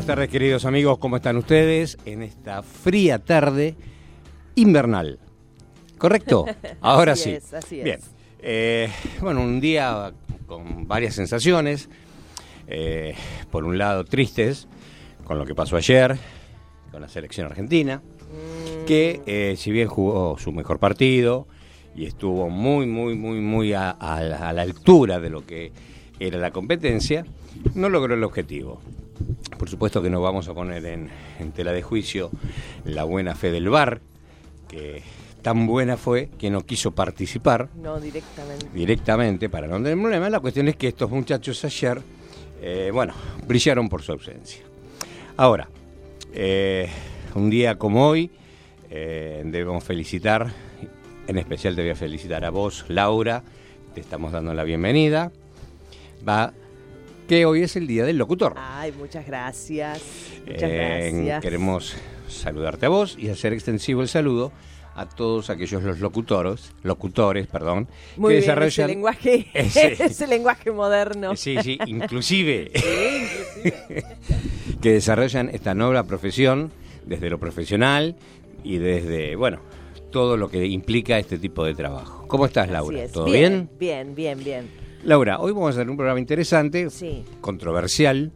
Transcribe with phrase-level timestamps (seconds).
[0.00, 0.96] buenas tardes, queridos amigos.
[0.98, 3.74] ¿Cómo están ustedes en esta fría tarde
[4.54, 5.18] invernal?
[5.98, 6.46] ¿Correcto?
[6.80, 7.30] Ahora Así sí.
[7.32, 7.84] es, así es.
[7.84, 8.00] Bien.
[8.40, 8.88] Eh,
[9.20, 10.12] bueno, un día
[10.46, 11.90] con varias sensaciones.
[12.66, 13.14] Eh,
[13.50, 14.68] por un lado, tristes
[15.24, 16.16] con lo que pasó ayer
[16.92, 18.00] con la selección argentina,
[18.86, 21.46] que eh, si bien jugó su mejor partido
[21.94, 25.72] y estuvo muy, muy, muy, muy a, a la- a la altura de lo que
[26.18, 27.26] era la competencia,
[27.74, 28.80] no logró el objetivo.
[29.58, 31.08] Por supuesto que no vamos a poner en,
[31.38, 32.30] en tela de juicio
[32.84, 34.00] la buena fe del VAR,
[34.68, 35.02] que
[35.42, 38.66] tan buena fue que no quiso participar No directamente.
[38.74, 40.28] directamente para no tener problema.
[40.30, 42.00] La cuestión es que estos muchachos ayer,
[42.62, 43.14] eh, bueno,
[43.46, 44.62] brillaron por su ausencia.
[45.36, 45.68] Ahora,
[46.32, 46.88] eh,
[47.34, 48.30] un día como hoy,
[48.90, 50.50] eh, debemos felicitar,
[51.26, 53.42] en especial te voy a felicitar a vos, Laura,
[53.94, 55.32] te estamos dando la bienvenida.
[56.28, 56.52] Va,
[57.30, 58.54] que hoy es el día del locutor.
[58.56, 60.02] Ay, muchas gracias.
[60.44, 61.40] Muchas Eh, gracias.
[61.42, 61.96] Queremos
[62.28, 64.50] saludarte a vos y hacer extensivo el saludo
[64.96, 67.86] a todos aquellos los locutores, locutores, perdón,
[68.16, 71.30] Muy que bien, ese desarrollan lenguaje, Ese- ese lenguaje moderno.
[71.30, 72.72] Eh, Sí, sí, inclusive
[74.82, 76.72] que desarrollan esta noble profesión
[77.06, 78.16] desde lo profesional
[78.64, 79.60] y desde, bueno,
[80.10, 82.24] todo lo que implica este tipo de trabajo.
[82.28, 83.04] ¿Cómo estás, Laura?
[83.04, 83.12] es.
[83.12, 83.68] ¿Todo bien?
[83.78, 84.70] Bien, bien, bien.
[85.04, 88.32] Laura, hoy vamos a hacer un programa interesante, Sí, controversial,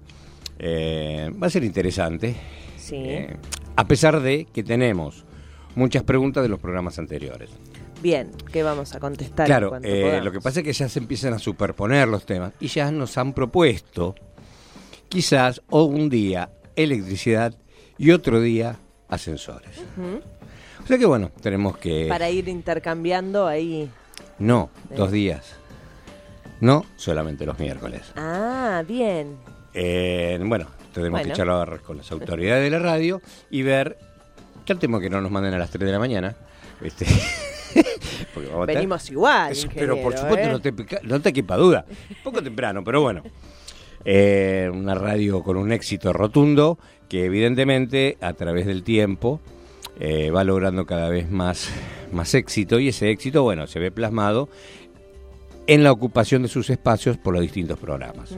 [0.58, 2.34] eh, va a ser interesante,
[2.76, 2.96] sí.
[2.96, 3.36] eh,
[3.76, 5.24] a pesar de que tenemos
[5.74, 7.50] muchas preguntas de los programas anteriores.
[8.02, 9.46] Bien, ¿qué vamos a contestar?
[9.46, 12.68] Claro, eh, lo que pasa es que ya se empiezan a superponer los temas y
[12.68, 14.14] ya nos han propuesto
[15.08, 17.54] quizás o un día electricidad
[17.98, 18.78] y otro día
[19.08, 19.70] ascensores.
[20.84, 22.06] O sea que bueno, tenemos que...
[22.08, 23.88] Para ir intercambiando ahí.
[24.38, 25.56] No, dos días.
[26.60, 28.02] No solamente los miércoles.
[28.16, 29.36] Ah, bien.
[29.72, 31.32] Eh, bueno, tenemos Bueno.
[31.32, 33.98] que charlar con las autoridades de la radio y ver...
[34.64, 36.36] Tratemos que no nos manden a las 3 de la mañana.
[36.82, 37.04] este,
[38.34, 39.52] porque vamos a estar- Venimos igual.
[39.52, 40.52] Es- pero por supuesto, ¿eh?
[40.52, 41.84] no, te, no te quepa duda.
[42.22, 43.22] Poco temprano, pero bueno.
[44.06, 46.78] Eh, una radio con un éxito rotundo
[47.08, 49.40] que evidentemente a través del tiempo
[50.00, 51.68] eh, va logrando cada vez más,
[52.12, 54.48] más éxito y ese éxito, bueno, se ve plasmado
[55.66, 58.36] en la ocupación de sus espacios por los distintos programas.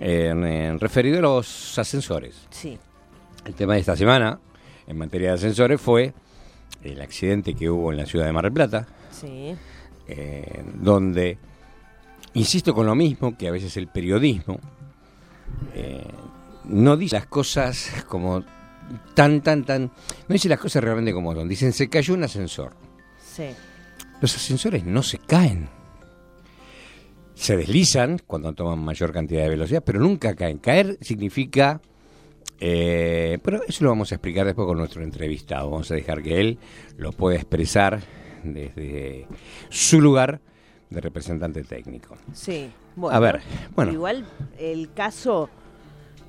[0.00, 2.46] eh, referido a los ascensores.
[2.50, 2.78] Sí.
[3.44, 4.38] El tema de esta semana,
[4.86, 6.12] en materia de ascensores, fue
[6.82, 9.54] el accidente que hubo en la ciudad de Mar del Plata, Sí.
[10.08, 11.38] eh, donde,
[12.34, 14.58] insisto con lo mismo, que a veces el periodismo
[16.70, 18.44] no dice las cosas como
[19.14, 21.48] tan, tan, tan, no dice las cosas realmente como son.
[21.48, 22.72] Dicen, se cayó un ascensor.
[23.22, 23.46] Sí.
[24.20, 25.68] Los ascensores no se caen.
[27.34, 30.58] Se deslizan cuando toman mayor cantidad de velocidad, pero nunca caen.
[30.58, 31.80] Caer significa...
[32.60, 35.70] eh, pero eso lo vamos a explicar después con nuestro entrevistado.
[35.70, 36.58] Vamos a dejar que él
[36.98, 38.00] lo pueda expresar
[38.44, 39.26] desde
[39.70, 40.40] su lugar
[40.90, 42.16] de representante técnico.
[42.34, 42.70] Sí.
[42.96, 43.40] Bueno, A ver,
[43.74, 43.92] bueno.
[43.92, 44.26] Igual
[44.58, 45.48] el caso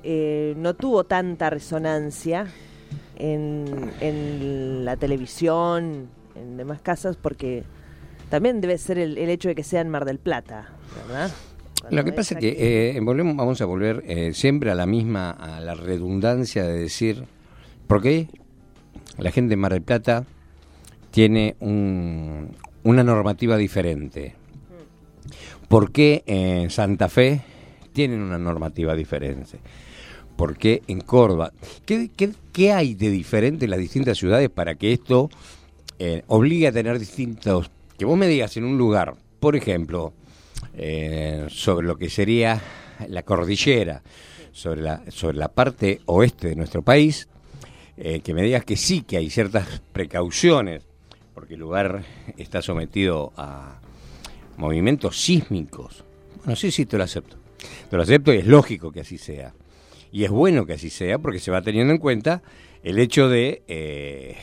[0.02, 2.46] eh, no tuvo tanta resonancia
[3.16, 7.64] en, en la televisión, en demás casas, porque
[8.30, 10.70] también debe ser el, el hecho de que sea en Mar del Plata,
[11.06, 11.30] ¿verdad?
[11.90, 15.30] Lo que pasa es que eh, volvemos, vamos a volver eh, siempre a la misma,
[15.30, 17.24] a la redundancia de decir,
[17.86, 18.28] ¿por qué
[19.18, 20.24] la gente de Mar del Plata
[21.10, 24.34] tiene un, una normativa diferente?
[25.68, 27.42] ¿Por qué en Santa Fe
[27.92, 29.58] tienen una normativa diferente?
[30.42, 31.52] ¿Por qué en Córdoba?
[31.86, 32.10] ¿Qué,
[32.52, 35.30] qué, hay de diferente en las distintas ciudades para que esto
[36.00, 37.70] eh, obligue a tener distintos...
[37.96, 40.12] Que vos me digas en un lugar, por ejemplo,
[40.74, 42.60] eh, sobre lo que sería
[43.06, 44.02] la cordillera,
[44.50, 47.28] sobre la, sobre la parte oeste de nuestro país,
[47.96, 50.82] eh, que me digas que sí, que hay ciertas precauciones,
[51.34, 52.02] porque el lugar
[52.36, 53.78] está sometido a
[54.56, 56.02] movimientos sísmicos.
[56.38, 57.36] Bueno, sí, sí, te lo acepto.
[57.88, 59.54] Te lo acepto y es lógico que así sea.
[60.12, 62.42] Y es bueno que así sea porque se va teniendo en cuenta
[62.82, 64.36] el hecho de eh,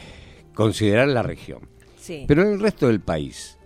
[0.53, 1.69] considerar la región.
[2.27, 3.59] Pero en el resto del país,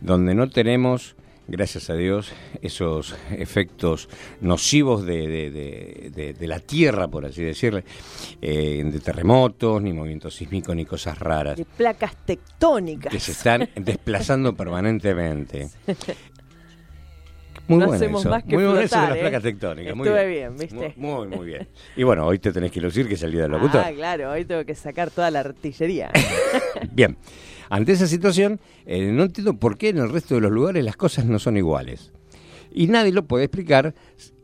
[0.00, 1.14] donde no tenemos
[1.48, 4.08] gracias a Dios, esos efectos
[4.40, 7.84] nocivos de, la tierra, por así decirle,
[8.42, 11.56] eh, de terremotos, ni movimientos sísmicos, ni cosas raras.
[11.56, 13.12] De placas tectónicas.
[13.12, 15.68] Que se están desplazando permanentemente.
[17.68, 18.28] Muy bueno eso.
[18.28, 19.20] Más que muy bueno eso de las ¿eh?
[19.20, 19.96] placas tectónicas.
[19.96, 20.56] Estuve muy bien.
[20.56, 20.94] ¿viste?
[20.96, 21.68] Muy, muy, bien.
[21.96, 23.82] Y bueno, hoy te tenés que lucir que es el día del locutor.
[23.84, 26.10] Ah, claro, hoy tengo que sacar toda la artillería.
[26.92, 27.16] bien.
[27.68, 30.96] Ante esa situación, eh, no entiendo por qué en el resto de los lugares las
[30.96, 32.12] cosas no son iguales.
[32.72, 33.94] Y nadie lo puede explicar.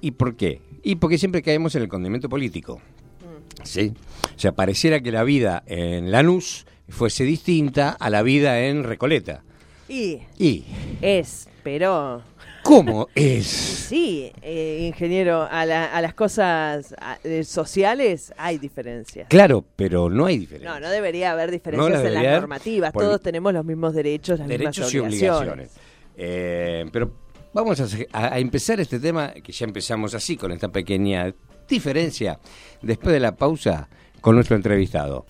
[0.01, 0.61] ¿Y por qué?
[0.83, 2.79] Y porque siempre caemos en el condimento político.
[3.21, 3.65] Mm.
[3.65, 3.93] ¿Sí?
[4.35, 9.45] O sea, pareciera que la vida en Lanús fuese distinta a la vida en Recoleta.
[9.89, 10.65] Y, y.
[11.01, 12.23] es, pero
[12.63, 13.47] ¿Cómo es?
[13.47, 16.95] Sí, eh, ingeniero, a, las cosas
[17.25, 19.29] eh, sociales hay diferencias.
[19.29, 20.75] Claro, pero no hay diferencias.
[20.75, 22.93] No, no debería haber diferencias en las normativas.
[22.93, 25.23] Todos tenemos los mismos derechos, las derechos mismas obligaciones.
[25.23, 25.71] y obligaciones.
[26.17, 27.13] Eh, pero
[27.53, 27.81] vamos
[28.13, 31.35] a, empezar este tema, que ya empezamos así, con esta pequeña
[31.69, 32.39] diferencia,
[32.81, 33.89] después de la pausa,
[34.21, 35.27] con nuestro entrevistado.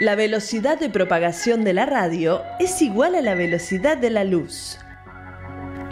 [0.00, 4.78] La velocidad de propagación de la radio es igual a la velocidad de la luz.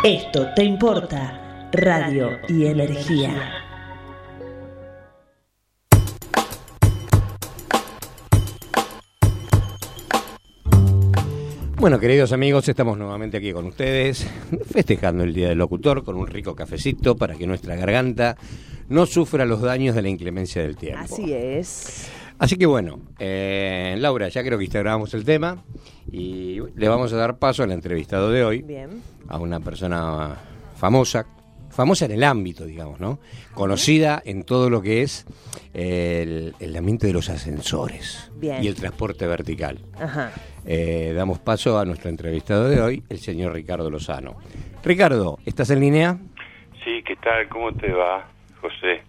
[0.05, 3.63] Esto te importa, radio y energía.
[11.77, 14.29] Bueno, queridos amigos, estamos nuevamente aquí con ustedes,
[14.73, 18.37] festejando el Día del Locutor con un rico cafecito para que nuestra garganta
[18.89, 21.05] no sufra los daños de la inclemencia del tiempo.
[21.05, 22.11] Así es.
[22.43, 25.63] Así que bueno, eh, Laura, ya creo que instauramos el tema
[26.11, 28.63] y le vamos a dar paso al entrevistado de hoy.
[28.63, 29.01] Bien.
[29.29, 30.35] A una persona
[30.75, 31.25] famosa,
[31.71, 33.21] famosa en el ámbito, digamos, ¿no?
[33.55, 35.25] Conocida en todo lo que es
[35.73, 39.79] el, ambiente de los ascensores y el transporte vertical.
[40.01, 40.33] Ajá.
[40.67, 44.35] Eh, damos paso a nuestro entrevistado de hoy, el señor Ricardo Lozano.
[44.83, 46.19] Ricardo, ¿estás en línea?
[46.83, 47.49] Sí, ¿qué tal?
[47.49, 48.27] ¿Cómo te va,
[48.61, 49.03] José?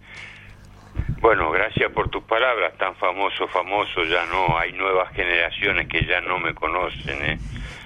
[1.20, 6.20] Bueno, gracias por tus palabras, tan famoso, famoso, ya no, hay nuevas generaciones que ya
[6.20, 7.24] no me conocen.
[7.24, 7.38] ¿eh?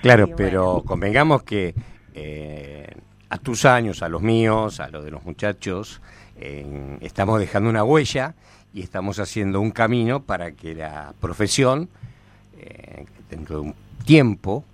[0.03, 1.75] Claro, pero convengamos que
[2.15, 2.91] eh,
[3.31, 6.01] a tus años, a los míos, a los de los muchachos,
[7.01, 8.35] estamos dejando una huella
[8.73, 11.89] y estamos haciendo un camino para que la profesión,
[12.59, 14.65] eh, dentro de un tiempo,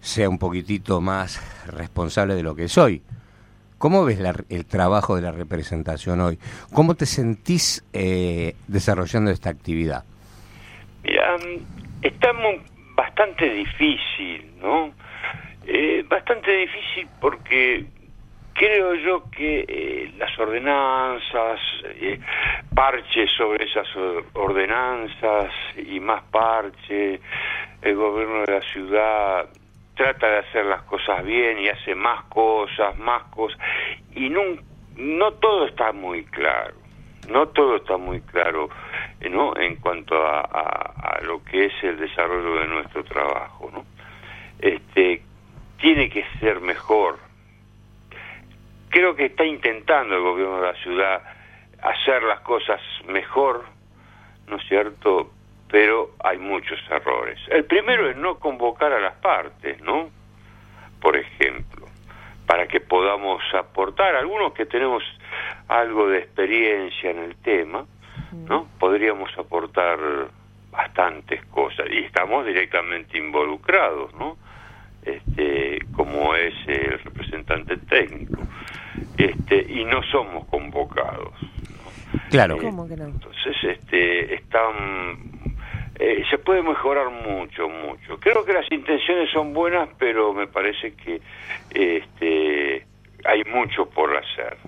[0.00, 3.02] sea un poquitito más responsable de lo que soy.
[3.86, 4.18] ¿Cómo ves
[4.48, 6.40] el trabajo de la representación hoy?
[6.74, 10.02] ¿Cómo te sentís eh, desarrollando esta actividad?
[11.04, 11.36] Mira,
[12.02, 12.56] estamos
[12.96, 14.90] bastante difícil, ¿no?
[15.68, 17.86] Eh, bastante difícil porque
[18.54, 21.60] creo yo que eh, las ordenanzas,
[22.74, 23.86] parches sobre esas
[24.32, 27.20] ordenanzas y más parches,
[27.82, 29.48] el gobierno de la ciudad
[29.96, 33.58] trata de hacer las cosas bien y hace más cosas, más cosas,
[34.14, 36.74] y no, todo está muy claro,
[37.28, 38.68] no todo está muy claro
[39.20, 39.56] eh, ¿no?
[39.56, 43.70] en cuanto a, a, lo que es el desarrollo de nuestro trabajo.
[43.72, 43.84] ¿no?
[44.60, 45.22] Este,
[45.78, 47.18] tiene que ser mejor.
[48.90, 51.22] Creo que está intentando el gobierno de la ciudad
[51.82, 53.64] hacer las cosas mejor,
[54.46, 55.32] ¿no es cierto?
[55.70, 57.38] Pero hay muchos errores.
[57.48, 60.10] El primero es no convocar a las partes, ¿no?
[61.00, 61.86] Por ejemplo,
[62.46, 65.02] para que podamos aportar, algunos que tenemos
[65.68, 67.84] algo de experiencia en el tema,
[68.32, 68.68] ¿no?
[68.78, 69.98] Podríamos aportar
[70.70, 74.36] bastantes cosas y estamos directamente involucrados, ¿no?
[75.02, 78.42] Este, como es el representante técnico,
[79.16, 81.32] este, y no somos convocados.
[82.30, 82.58] Claro.
[82.60, 84.74] Entonces, este, están
[85.98, 88.18] eh, se puede mejorar mucho, mucho.
[88.20, 91.20] Creo que las intenciones son buenas, pero me parece que
[91.70, 92.86] este,
[93.24, 94.58] hay mucho por hacer.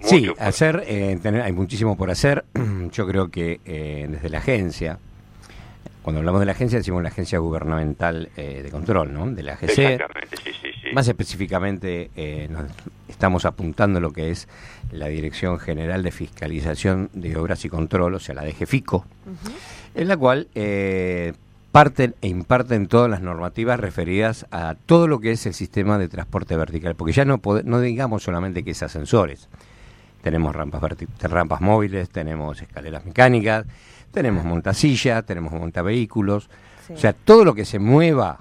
[0.00, 2.44] sí, hacer, eh, hay muchísimo por hacer.
[2.92, 4.98] Yo creo que eh, desde la agencia,
[6.06, 9.26] cuando hablamos de la agencia, decimos la agencia gubernamental eh, de control, ¿no?
[9.28, 9.78] De la AGC.
[9.78, 10.92] Exactamente, sí, sí, sí.
[10.94, 12.10] Más específicamente,
[12.48, 12.70] nos
[13.08, 14.46] estamos apuntando lo que es
[14.92, 19.04] la Dirección General de Fiscalización de Obras y Control, o sea, la DGFICO,
[19.96, 20.46] en la cual
[21.72, 26.06] parten e imparten todas las normativas referidas a todo lo que es el sistema de
[26.06, 29.48] transporte vertical, porque ya no, no digamos solamente que es ascensores,
[30.22, 30.82] tenemos rampas,
[31.20, 33.66] rampas móviles, tenemos escaleras mecánicas,
[34.16, 36.48] tenemos montasillas, tenemos montavehículos,
[36.90, 38.38] o sea, todo lo que se mueva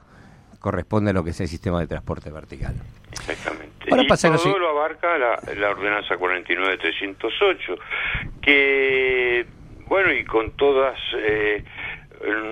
[0.59, 2.73] corresponde a lo que es el sistema de transporte vertical.
[3.11, 3.89] Exactamente.
[3.91, 7.77] Ahora y todo lo abarca la, la ordenanza 49.308,
[8.41, 9.45] que,
[9.87, 10.97] bueno, y con todas...
[11.17, 11.63] Eh,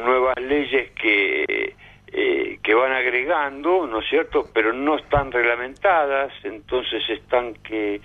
[0.03, 1.75] nuevas leyes que,
[2.07, 8.01] eh, que van agregando, ¿no es cierto?, pero no están reglamentadas, entonces están que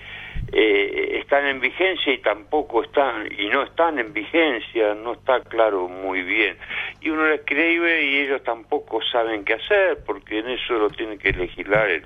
[0.51, 5.89] eh, están en vigencia y tampoco están, y no están en vigencia, no está claro
[5.89, 6.57] muy bien.
[7.01, 11.19] Y uno les escribe y ellos tampoco saben qué hacer, porque en eso lo tiene
[11.19, 12.03] que legislar el,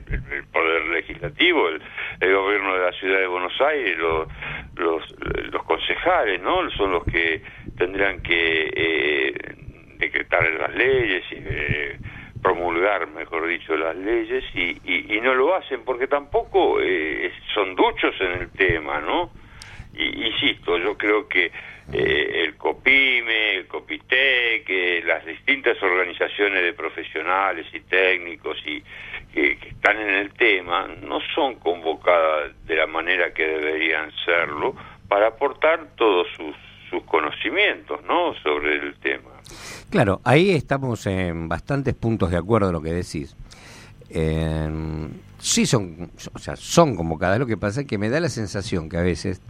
[0.53, 4.29] Poder Legislativo, el, gobierno de la Ciudad de Buenos Aires, los,
[4.77, 6.69] los, concejales, ¿no?
[6.71, 7.43] Son los que
[7.79, 9.35] tendrán que eh,
[9.99, 11.99] decretar las leyes y eh,
[12.43, 18.15] promulgar, mejor dicho, las leyes y, y, no lo hacen porque tampoco eh, son duchos
[18.21, 19.31] en el tema, ¿no?
[19.95, 21.53] Y, insisto, yo creo que
[21.93, 28.83] eh, el COPIME, el COPITEC, que las distintas organizaciones de profesionales y técnicos y
[29.33, 34.75] que, están en el tema no son convocadas de la manera que deberían serlo
[35.09, 36.57] para aportar todos sus,
[36.93, 38.35] sus conocimientos, ¿no?
[38.43, 39.31] Sobre el tema.
[39.91, 43.35] Claro, ahí estamos en bastantes puntos de acuerdo de lo que decís.
[45.39, 47.39] sí son, o sea, son convocadas.
[47.39, 49.41] Lo que pasa es que me da la sensación que a veces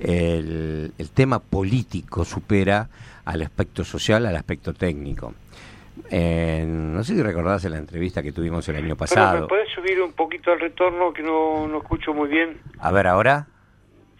[0.00, 2.88] el, tema político supera
[3.26, 5.34] al aspecto social, al aspecto técnico.
[6.10, 9.42] no sé si recordás en la entrevista que tuvimos el año pasado.
[9.42, 12.58] ¿Me puedes subir un poquito al retorno que no, no escucho muy bien?
[12.78, 13.46] A ver, ahora.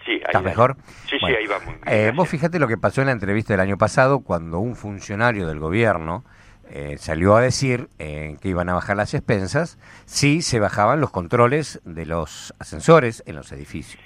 [0.06, 0.76] ¿Estás mejor?
[1.08, 1.82] Sí, sí, ahí va muy bien.
[1.86, 5.46] Eh, vos fíjate lo que pasó en la entrevista del año pasado cuando un funcionario
[5.46, 6.24] del gobierno
[6.72, 9.76] eh, salió a decir eh, que iban a bajar las expensas
[10.06, 14.02] si se bajaban los controles de los ascensores en los edificios.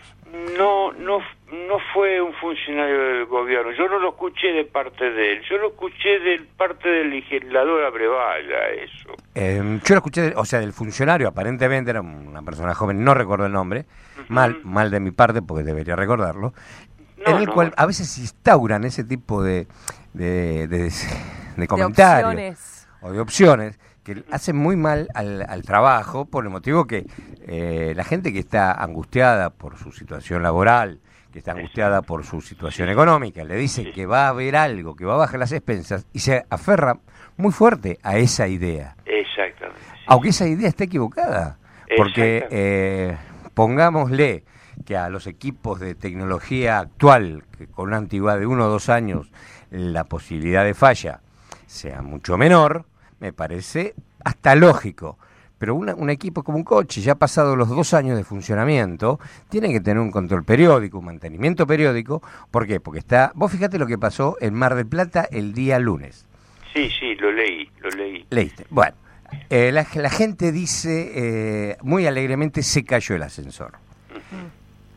[0.57, 3.73] No, no, no fue un funcionario del gobierno.
[3.73, 5.43] Yo no lo escuché de parte de él.
[5.49, 9.15] Yo lo escuché de parte del legislador Abrevaya, eso.
[9.35, 13.47] Em, yo lo escuché, o sea, del funcionario, aparentemente era una persona joven, no recuerdo
[13.47, 13.87] el nombre,
[14.29, 16.55] mal, mal de mi parte porque debería recordarlo,
[17.25, 19.67] en el cual a veces instauran ese tipo de,
[20.13, 26.51] de, de, comentarios o de opciones que hacen muy mal al, al trabajo por el
[26.51, 27.07] motivo que
[27.47, 31.01] eh, la gente que está angustiada por su situación laboral,
[31.33, 35.05] que está angustiada por su situación económica, le dice que va a haber algo, que
[35.05, 36.99] va a bajar las expensas y se aferra
[37.37, 38.95] muy fuerte a esa idea.
[39.07, 39.81] Exactamente.
[40.07, 41.59] Aunque esa idea esté equivocada,
[41.97, 43.17] porque eh,
[43.55, 44.45] pongámosle
[44.85, 48.89] que a los equipos de tecnología actual, que con una antigüedad de uno o dos
[48.89, 49.33] años,
[49.71, 51.21] la posibilidad de falla
[51.67, 52.85] sea mucho menor,
[53.25, 55.19] me parece hasta lógico
[55.65, 59.81] pero un equipo como un coche, ya pasado los dos años de funcionamiento, tiene que
[59.81, 62.23] tener un control periódico, un mantenimiento periódico.
[62.51, 62.81] ¿Por qué?
[62.81, 63.33] Porque está.
[63.35, 66.27] Vos fíjate lo que pasó en Mar del Plata el día lunes.
[66.75, 68.27] Sí, sí, lo leí, lo leí.
[68.29, 68.67] Leíste.
[68.69, 68.95] Bueno,
[69.49, 73.79] eh, la, gente dice eh, muy alegremente: se cayó el ascensor.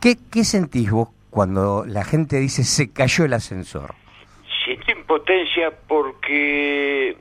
[0.02, 3.96] ¿Qué, ¿Qué sentís vos cuando la gente dice se cayó el ascensor?
[4.66, 7.16] Siento impotencia porque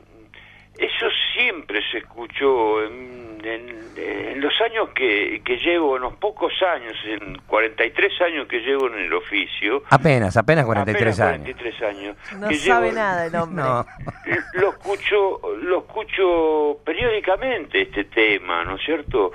[0.78, 6.95] eso siempre se escuchó en, en, los años que, que, llevo, en los pocos años,
[7.06, 9.83] en 43 años que llevo en el oficio.
[9.90, 12.16] Apenas, apenas 43 apenas 43 años.
[12.38, 13.64] No sabe nada el hombre.
[14.54, 19.33] Lo escucho, lo escucho periódicamente este tema, ¿no es cierto?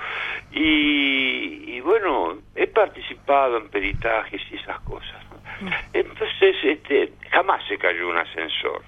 [0.52, 5.22] Y, y bueno, he participado en peritajes y esas cosas.
[5.60, 5.68] Mm.
[5.94, 8.82] Entonces, este, jamás se cayó un ascensor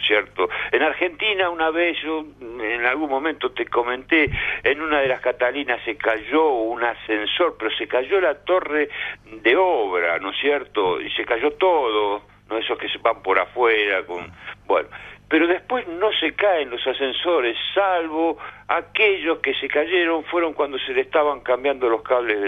[0.00, 0.48] cierto?
[0.72, 4.30] En Argentina una vez, yo en algún momento te comenté,
[4.62, 8.88] en una de las Catalinas se cayó un ascensor, pero se cayó la torre
[9.24, 11.00] de obra, ¿no es cierto?
[11.00, 12.58] Y se cayó todo, ¿no?
[12.58, 14.30] Esos que se van por afuera, con...
[14.66, 14.88] Bueno,
[15.28, 18.38] pero después no se caen los ascensores, salvo
[18.68, 22.40] aquellos que se cayeron fueron cuando se le estaban cambiando los cables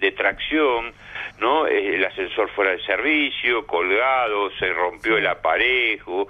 [0.00, 0.92] de, tracción,
[1.38, 1.66] ¿no?
[1.66, 6.28] El ascensor fuera de servicio, colgado, se rompió el aparejo,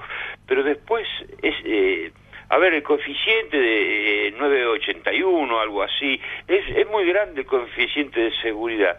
[0.52, 1.08] pero después
[1.40, 2.12] es, eh,
[2.50, 8.30] a ver, el coeficiente de 981, algo así, es, es muy grande el coeficiente de
[8.42, 8.98] seguridad.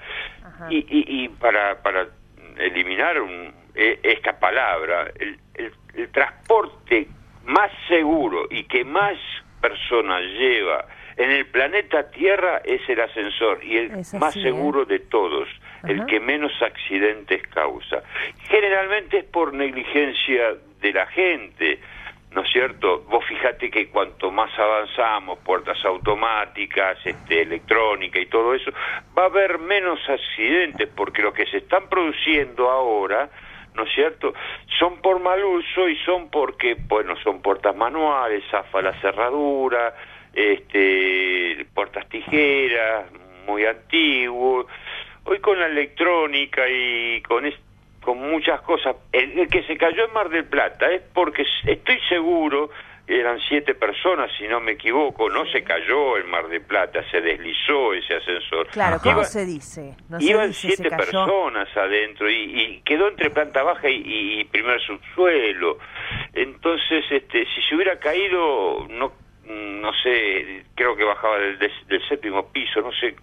[0.71, 2.07] Y, y, y, para, para
[2.57, 3.17] eliminar
[3.75, 5.37] e, esta palabra, el,
[5.93, 7.07] el transporte
[7.45, 9.19] más seguro y que más
[9.61, 14.41] personas lleva en el planeta Tierra es el ascensor y el más ¿eh?
[14.41, 15.47] seguro de todos,
[15.87, 18.01] el que menos accidentes causa.
[18.49, 21.79] Generalmente es por negligencia de la gente,
[22.31, 23.03] ¿no es cierto?
[23.09, 28.71] Vos fíjate que cuanto más avanzamos, puertas automáticas, este, electrónica y todo eso,
[29.17, 33.29] va a haber menos accidentes porque lo que se están produciendo ahora
[33.75, 34.33] ¿no es cierto?
[34.77, 39.95] Son por mal uso y son porque, bueno, son puertas manuales, zafa la cerradura,
[40.33, 43.05] este, puertas tijeras,
[43.47, 44.67] muy antiguos.
[45.23, 47.45] Hoy con la electrónica y con,
[48.03, 52.69] con muchas cosas, el, que se cayó en Mar del Plata es porque estoy seguro
[53.05, 57.19] eran siete personas, si no me equivoco, no se cayó en Mar del Plata, se
[57.19, 58.67] deslizó ese ascensor.
[58.67, 59.95] Claro, ¿cómo se dice?
[60.19, 65.79] iban siete personas adentro y, quedó entre planta baja y, primer subsuelo.
[66.33, 69.11] Entonces, este, si se hubiera caído, no,
[69.47, 73.15] no sé, creo que bajaba del, del séptimo piso, no sé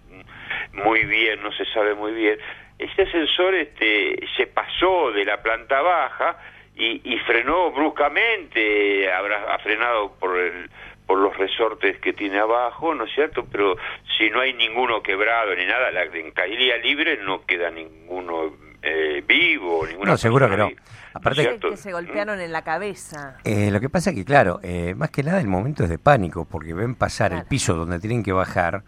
[0.73, 2.37] muy bien, no se sabe muy bien.
[2.81, 6.37] Este ascensor este, se pasó de la planta baja
[6.75, 10.69] y, frenó bruscamente, habrá ha frenado por el
[11.05, 13.45] por los resortes que tiene abajo, ¿no es cierto?
[13.51, 13.75] Pero
[14.17, 19.21] si no hay ninguno quebrado ni nada, la, en caída libre no queda ninguno eh,
[19.27, 20.69] vivo, ninguna No, seguro que no.
[21.13, 23.35] Aparte que se golpearon en la cabeza.
[23.43, 25.99] Eh, lo que pasa es que, claro, eh, más que nada el momento es de
[25.99, 28.83] pánico, porque ven pasar el piso donde tienen que bajar,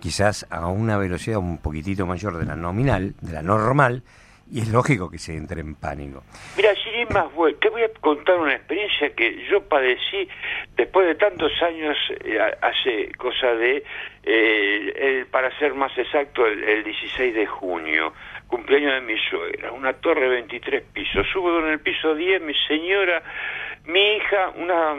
[0.00, 4.02] quizás a una velocidad un poquitito mayor de la nominal, de la normal,
[4.52, 6.24] y es lógico que se entre en pánico.
[6.56, 7.26] Mira, sin más,
[7.60, 10.28] te voy a contar una experiencia que yo padecí
[10.76, 13.84] después de tantos años, eh, hace cosa de,
[14.24, 18.12] eh, para ser más exacto, el, 16 de junio,
[18.48, 21.26] cumpleaños de mi suegra, una torre de 23 pisos.
[21.32, 23.22] Subo en el piso 10, mi señora,
[23.84, 24.94] mi hija, una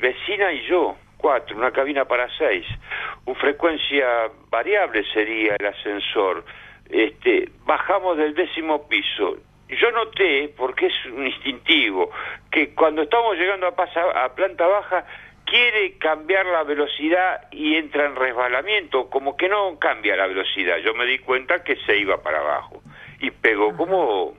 [0.00, 2.66] vecina y yo cuatro, una cabina para seis,
[3.26, 6.44] una frecuencia variable sería el ascensor
[6.90, 9.36] este, bajamos del décimo piso.
[9.68, 12.10] Yo noté, porque es un instintivo,
[12.50, 15.06] que cuando estamos llegando a, a planta baja,
[15.44, 20.78] quiere cambiar la velocidad y entra en resbalamiento, como que no cambia la velocidad.
[20.78, 22.82] Yo me di cuenta que se iba para abajo
[23.20, 24.34] y pegó como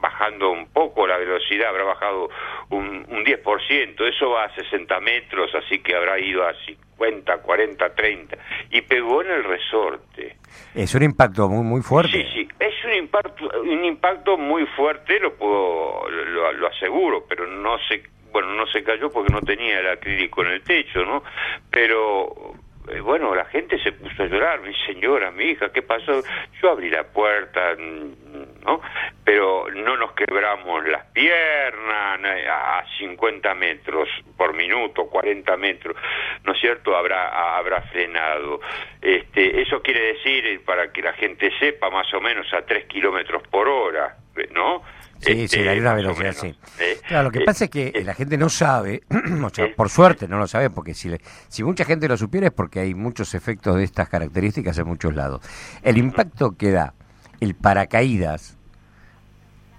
[0.00, 2.28] bajando un poco la velocidad, habrá bajado
[2.70, 7.94] un, un 10%, eso va a 60 metros, así que habrá ido a 50, 40,
[7.94, 8.36] 30,
[8.70, 10.36] y pegó en el resorte.
[10.74, 12.12] Es un impacto muy muy fuerte.
[12.12, 17.46] Sí, sí, es un impacto, un impacto muy fuerte, lo puedo, lo, lo aseguro, pero
[17.46, 21.22] no se, bueno, no se cayó porque no tenía el acrílico en el techo, ¿no?
[21.70, 22.54] Pero
[22.88, 26.22] eh, bueno, la gente se puso a llorar, mi señora, mi hija, ¿qué pasó?
[26.62, 28.80] Yo abrí la puerta, mm, ¿no?
[29.24, 35.96] Pero no nos quebramos las piernas a 50 metros por minuto, 40 metros,
[36.44, 36.96] ¿no es cierto?
[36.96, 38.60] Habrá, habrá frenado.
[39.00, 43.42] Este, eso quiere decir, para que la gente sepa, más o menos a 3 kilómetros
[43.48, 44.16] por hora,
[44.52, 44.82] ¿no?
[45.20, 46.54] Sí, sí, hay una velocidad, sí.
[46.78, 46.98] ¿eh?
[47.08, 49.02] Claro, lo que pasa es que la gente no sabe,
[49.44, 51.10] o sea, por suerte no lo sabe, porque si,
[51.48, 55.14] si mucha gente lo supiera es porque hay muchos efectos de estas características en muchos
[55.14, 55.40] lados.
[55.82, 56.94] El impacto que da
[57.40, 58.56] el paracaídas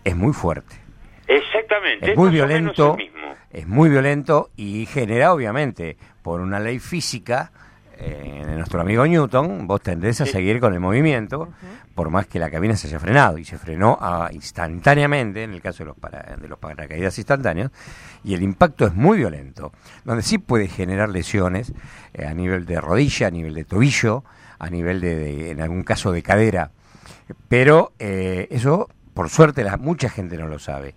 [0.04, 0.76] es muy fuerte.
[1.28, 2.12] Exactamente.
[2.12, 2.98] Es muy violento,
[3.52, 7.52] es muy violento y genera, obviamente, por una ley física,
[8.00, 11.50] eh, de nuestro amigo Newton, vos tendés a seguir con el movimiento,
[11.96, 15.62] por más que la cabina se haya frenado, y se frenó ah, instantáneamente, en el
[15.62, 15.98] caso de los,
[16.42, 17.72] de los paracaídas instantáneos,
[18.24, 19.72] y el impacto es muy violento,
[20.06, 21.74] donde sí puede generar lesiones
[22.14, 24.24] eh, a nivel de rodilla, a nivel de tobillo,
[24.60, 26.72] a nivel de, en algún caso, de cadera,
[27.50, 30.96] pero eh, eso, por suerte, la, mucha gente no lo sabe.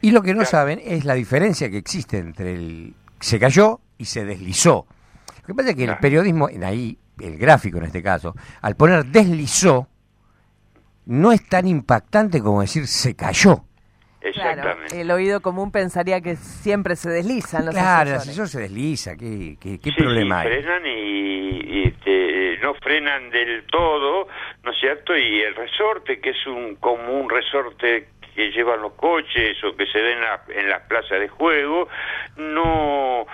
[0.00, 4.04] Y lo que no saben es la diferencia que existe entre el se cayó y
[4.06, 4.86] se deslizó.
[5.46, 8.74] Lo que pasa es que el periodismo, en ahí, el gráfico en este caso, al
[8.74, 9.86] poner deslizó,
[11.06, 13.62] no es tan impactante como decir se cayó.
[14.20, 15.00] Exactamente.
[15.00, 19.56] el oído común pensaría que siempre se deslizan los Claro, el ascensor se desliza, ¿qué,
[19.60, 20.48] qué, problema hay?
[20.48, 24.26] frenan y, este, no frenan del todo,
[24.64, 25.16] ¿no es cierto?
[25.16, 29.86] Y el resorte, que es un como un resorte que llevan los coches o que
[29.86, 30.18] se ven
[30.50, 31.88] en, las plazas de juego,
[32.36, 33.26] no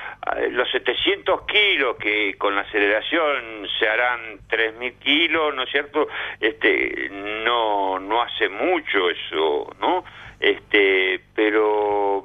[0.51, 6.09] los 700 kilos que con la aceleración se harán 3.000 kilos, ¿no es cierto?
[6.41, 7.11] Este,
[7.45, 10.05] no, no hace mucho eso, ¿no?
[10.39, 12.25] Este, pero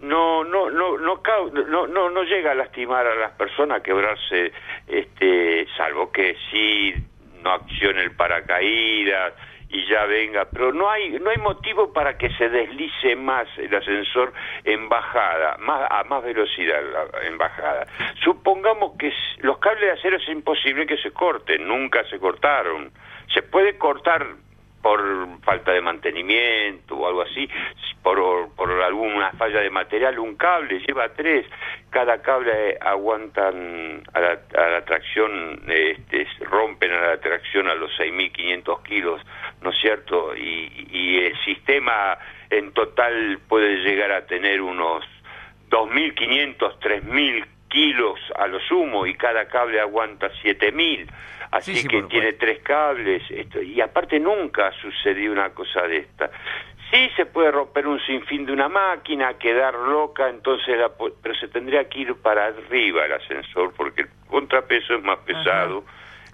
[0.00, 1.20] no no no no
[1.52, 4.52] no no, no llega a lastimar a las personas, a quebrarse,
[4.86, 6.94] este, salvo que sí
[7.42, 9.34] no accione el paracaídas
[9.70, 13.74] y ya venga, pero no hay no hay motivo para que se deslice más el
[13.74, 14.32] ascensor
[14.64, 16.80] en bajada, más a más velocidad
[17.24, 17.86] en bajada.
[18.22, 22.90] Supongamos que los cables de acero es imposible que se corten, nunca se cortaron.
[23.34, 24.26] Se puede cortar
[24.82, 25.02] por
[25.42, 27.48] falta de mantenimiento o algo así,
[28.02, 31.46] por, por alguna falla de material, un cable lleva tres,
[31.90, 37.90] cada cable aguantan a la, a la tracción, este, rompen a la tracción a los
[37.98, 39.20] 6.500 kilos,
[39.62, 40.34] ¿no es cierto?
[40.36, 42.18] Y, y el sistema
[42.50, 45.04] en total puede llegar a tener unos
[45.70, 51.08] 2.500, 3.000 kilos a lo sumo y cada cable aguanta 7000
[51.50, 56.30] así que tiene tres cables esto, y aparte nunca sucedió una cosa de esta.
[56.90, 60.78] Sí se puede romper un sinfín de una máquina quedar loca entonces
[61.22, 65.84] pero se tendría que ir para arriba el ascensor porque el contrapeso es más pesado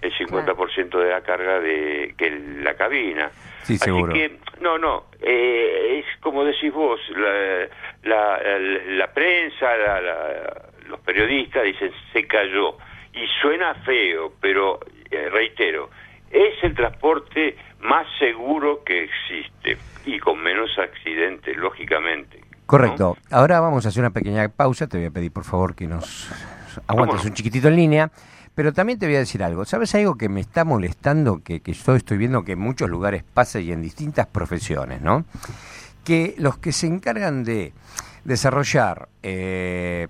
[0.00, 2.30] el 50% de la carga de que
[2.62, 3.30] la cabina.
[3.62, 7.66] Sí, así que no no eh, es como decís vos la,
[8.02, 12.76] la, la, prensa la los periodistas dicen se cayó
[13.14, 15.90] y suena feo, pero eh, reitero,
[16.30, 22.40] es el transporte más seguro que existe y con menos accidentes, lógicamente.
[22.66, 23.16] Correcto.
[23.30, 24.86] Ahora vamos a hacer una pequeña pausa.
[24.86, 26.30] Te voy a pedir, por favor, que nos
[26.86, 28.10] aguantes un chiquitito en línea.
[28.54, 29.64] Pero también te voy a decir algo.
[29.64, 31.42] ¿Sabes algo que me está molestando?
[31.42, 35.24] Que, que yo estoy viendo que en muchos lugares pasa y en distintas profesiones, ¿no?
[36.04, 37.72] Que los que se encargan de
[38.24, 40.06] desarrollar eh,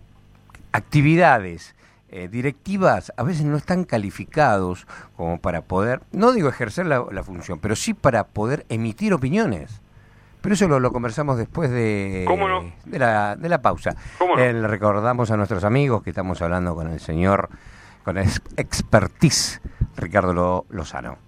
[0.73, 1.75] actividades
[2.17, 7.59] eh, directivas a veces no están calificados como para poder, no digo ejercer la, función,
[7.59, 9.81] pero sí para poder emitir opiniones.
[10.41, 12.25] Pero eso lo, conversamos después de,
[12.85, 13.97] de, la, de la pausa.
[14.39, 17.49] Eh, le recordamos a nuestros amigos que estamos hablando con el señor,
[18.05, 19.61] con expertise,
[19.97, 21.19] Ricardo Lozano.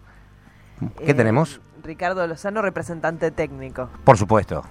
[0.99, 1.61] ¿Qué eh, tenemos?
[1.83, 3.91] Ricardo Lozano, representante técnico.
[4.05, 4.63] Por supuesto.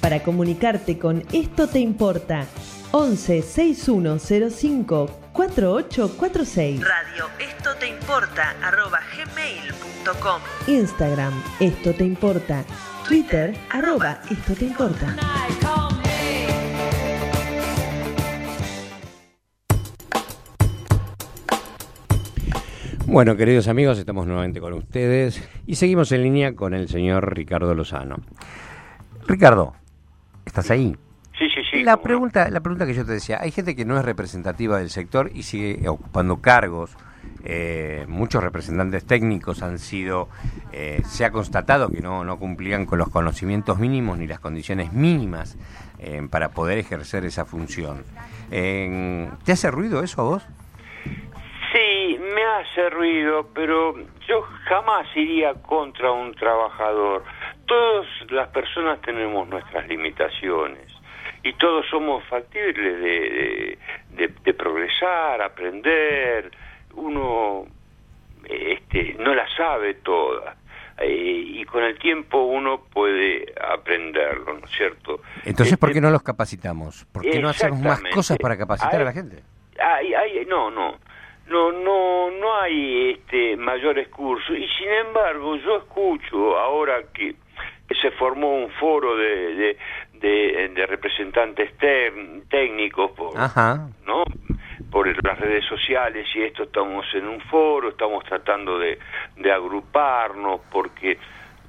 [0.00, 2.46] Para comunicarte con Esto Te Importa,
[2.92, 6.80] 11 6105 4846.
[6.80, 10.40] Radio Esto Te Importa arroba gmail.com.
[10.66, 12.64] Instagram Esto Te Importa.
[13.06, 15.16] Twitter arroba Esto Te Importa.
[23.06, 27.74] Bueno, queridos amigos, estamos nuevamente con ustedes y seguimos en línea con el señor Ricardo
[27.74, 28.16] Lozano.
[29.26, 29.74] Ricardo,
[30.44, 30.96] ¿estás ahí?
[31.72, 34.90] La pregunta, la pregunta que yo te decía, hay gente que no es representativa del
[34.90, 36.94] sector y sigue ocupando cargos.
[37.44, 40.28] Eh, muchos representantes técnicos han sido,
[40.72, 44.92] eh, se ha constatado que no, no cumplían con los conocimientos mínimos ni las condiciones
[44.92, 45.56] mínimas
[45.98, 48.04] eh, para poder ejercer esa función.
[48.50, 50.46] ¿Te hace ruido eso a vos?
[51.72, 53.96] Sí, me hace ruido, pero
[54.28, 57.24] yo jamás iría contra un trabajador.
[57.64, 60.99] Todas las personas tenemos nuestras limitaciones
[61.42, 63.78] y todos somos factibles de,
[64.44, 66.50] de, progresar, aprender,
[66.94, 67.66] uno
[68.44, 70.56] este, no la sabe toda.
[70.98, 75.22] Eh, y con el tiempo uno puede aprenderlo, ¿no es cierto?
[75.44, 77.06] Entonces, ¿por qué este, no los capacitamos?
[77.06, 79.42] ¿Por qué no hacemos más cosas para capacitar a la gente?
[79.82, 80.98] Hay, hay, no, no,
[81.46, 84.50] no, no, no hay este, mayores cursos.
[84.50, 87.34] Y sin embargo, yo escucho ahora que
[88.00, 89.76] se formó un foro de, de,
[90.20, 91.76] representantes
[92.48, 93.34] técnicos por,
[94.06, 94.24] ¿no?
[94.90, 98.98] por las redes sociales y esto estamos en un foro, estamos tratando de,
[99.36, 101.18] de agruparnos porque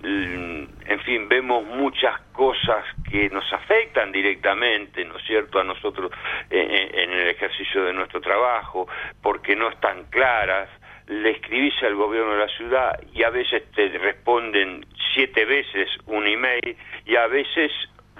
[0.01, 6.11] mm, en fin, vemos muchas cosas que nos afectan directamente, ¿no es cierto?, a nosotros
[6.49, 8.87] en, el ejercicio de nuestro trabajo,
[9.21, 10.69] porque no están claras,
[11.07, 16.25] le escribís al gobierno de la ciudad y a veces te responden siete veces un
[16.27, 17.71] email y a veces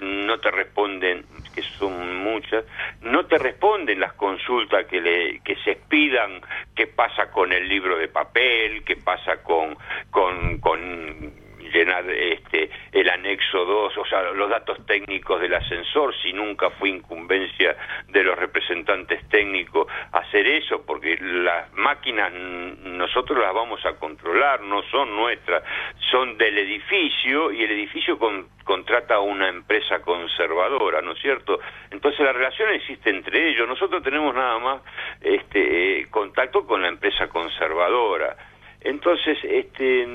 [0.02, 2.64] no te responden, que son muchas,
[3.02, 6.40] no te responden las consultas que, le, que se pidan,
[6.74, 9.76] qué pasa con el libro de papel, qué pasa con,
[10.10, 11.41] con, con
[11.72, 16.90] llenar este el anexo 2, o sea, los datos técnicos del ascensor, si nunca fue
[16.90, 17.76] incumbencia
[18.08, 24.82] de los representantes técnicos hacer eso, porque las máquinas nosotros las vamos a controlar, no
[24.90, 25.62] son nuestras,
[26.10, 28.18] son del edificio y el edificio
[28.64, 31.58] contrata a una empresa conservadora, ¿no es cierto?
[31.90, 34.82] Entonces la relación existe entre ellos, nosotros tenemos nada más
[35.20, 38.36] este eh, contacto con la empresa conservadora
[38.84, 40.06] Entonces, este,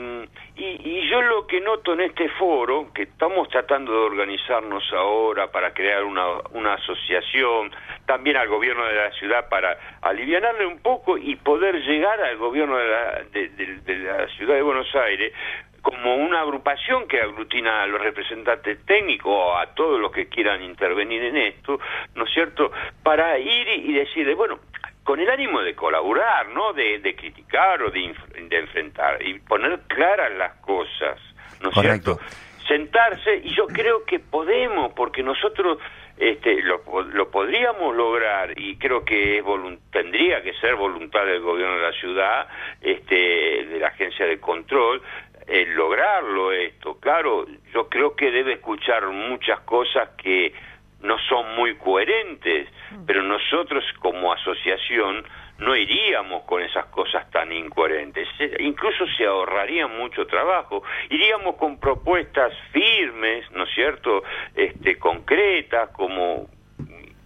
[0.56, 5.50] y, y, yo lo que noto en este foro, que estamos tratando de organizarnos ahora
[5.52, 7.72] para crear una, una asociación,
[8.06, 12.78] también al gobierno de la ciudad para aliviarle un poco y poder llegar al gobierno
[12.78, 15.34] de la, de la ciudad de Buenos Aires
[15.82, 21.24] como una agrupación que aglutina a los representantes técnicos a todos los que quieran intervenir
[21.24, 21.80] en esto,
[22.16, 22.72] ¿no es cierto?,
[23.04, 24.60] para ir y decirle, bueno,
[25.08, 28.14] con el ánimo de colaborar, no de, criticar o de,
[28.52, 31.18] enfrentar, y poner claras las cosas,
[31.62, 32.20] ¿no es cierto?
[32.68, 35.78] Sentarse, y yo creo que podemos, porque nosotros
[36.18, 39.44] este, lo, lo podríamos lograr, y creo que es
[39.92, 42.50] tendría que ser voluntad del gobierno de la ciudad,
[42.82, 45.02] este, de la agencia de control,
[45.48, 47.00] el lograrlo esto.
[47.00, 50.52] Claro, yo creo que debe escuchar muchas cosas que
[51.02, 53.06] no son muy coherentes, mm.
[53.06, 55.24] pero nosotros como asociación
[55.60, 58.28] no iríamos con esas cosas tan incoherentes.
[58.60, 60.84] Incluso se ahorraría mucho trabajo.
[61.10, 64.24] Iríamos con propuestas firmes, ¿no es cierto?,
[64.56, 66.48] este, concretas, como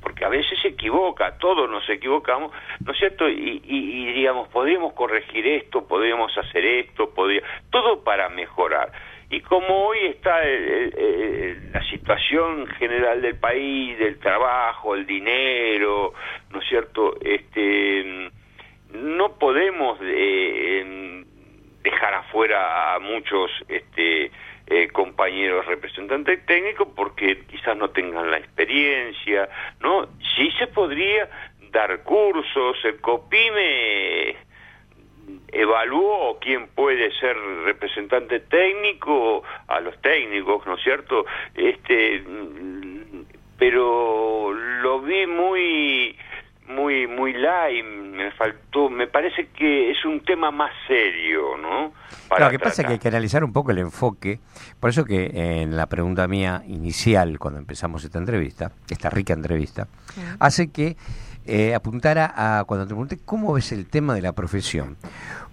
[0.02, 2.52] porque a veces se equivoca, todos nos equivocamos,
[2.84, 3.30] ¿no es cierto?
[3.30, 8.92] Y, y, diríamos, podríamos corregir esto, podríamos hacer esto, podría, todo para mejorar.
[9.32, 16.14] Y como hoy está la situación general del país, del trabajo, el dinero,
[16.50, 17.16] ¿no es cierto?
[17.22, 18.30] Este,
[18.94, 21.24] no podemos eh,
[21.82, 24.32] dejar afuera a muchos este,
[24.68, 29.48] eh, compañeros representantes técnicos porque quizás no tengan la experiencia,
[29.80, 30.10] ¿no?
[30.36, 31.30] Sí se podría
[31.72, 34.36] dar cursos, el COPIME
[35.52, 41.26] evaluó quién puede ser representante técnico a los técnicos, ¿no es cierto?
[41.56, 42.24] Este,
[43.58, 46.16] pero lo vi muy
[46.70, 51.92] muy muy light, me faltó, me parece que es un tema más serio, ¿no?
[52.30, 54.40] Para lo que pasa es que hay que analizar un poco el enfoque,
[54.80, 59.88] por eso que en la pregunta mía inicial, cuando empezamos esta entrevista, esta rica entrevista,
[60.40, 60.96] hace que
[61.46, 64.98] eh, apuntara a, cuando te pregunté, ¿cómo ves el tema de la profesión?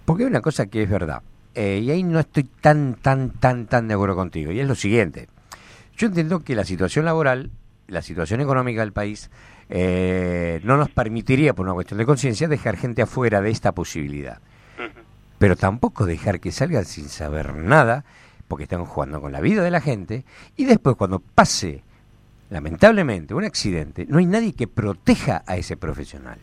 [0.05, 1.21] Porque hay una cosa que es verdad,
[1.55, 4.75] eh, y ahí no estoy tan, tan, tan, tan de acuerdo contigo, y es lo
[4.75, 5.27] siguiente.
[5.97, 7.51] Yo entiendo que la situación laboral,
[7.87, 9.29] la situación económica del país,
[9.69, 14.39] eh, no nos permitiría, por una cuestión de conciencia, dejar gente afuera de esta posibilidad.
[15.37, 18.03] Pero tampoco dejar que salgan sin saber nada,
[18.47, 20.25] porque están jugando con la vida de la gente,
[20.57, 21.83] y después cuando pase,
[22.49, 26.39] lamentablemente, un accidente, no hay nadie que proteja a ese profesional.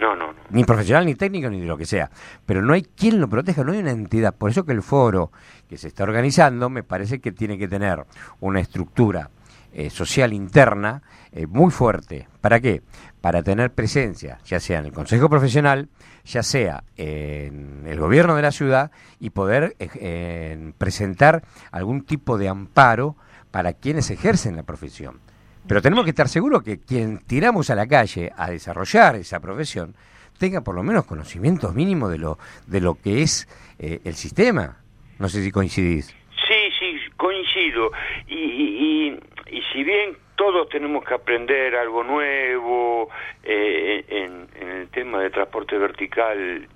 [0.00, 0.38] No, no, no.
[0.50, 2.10] Ni profesional, ni técnico, ni de lo que sea.
[2.46, 4.34] Pero no hay quien lo proteja, no hay una entidad.
[4.34, 5.32] Por eso que el foro
[5.68, 8.04] que se está organizando me parece que tiene que tener
[8.40, 9.30] una estructura
[9.72, 11.02] eh, social interna
[11.32, 12.28] eh, muy fuerte.
[12.40, 12.82] ¿Para qué?
[13.20, 15.88] Para tener presencia, ya sea en el Consejo Profesional,
[16.24, 22.48] ya sea en el gobierno de la ciudad y poder eh, presentar algún tipo de
[22.48, 23.16] amparo
[23.50, 25.20] para quienes ejercen la profesión.
[25.66, 29.94] Pero tenemos que estar seguros que quien tiramos a la calle a desarrollar esa profesión
[30.38, 33.48] tenga por lo menos conocimientos mínimos de lo, de lo que es
[33.78, 34.78] el sistema.
[35.18, 36.06] No sé si coincidís.
[36.48, 37.92] Sí, sí, coincido.
[38.26, 39.16] y
[39.52, 43.10] y si bien todos tenemos que aprender algo nuevo
[43.42, 46.66] eh, en, el tema de transporte vertical,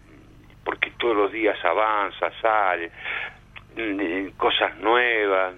[0.63, 2.91] porque todos los días avanza, sale,
[3.77, 5.55] mm, cosas nuevas.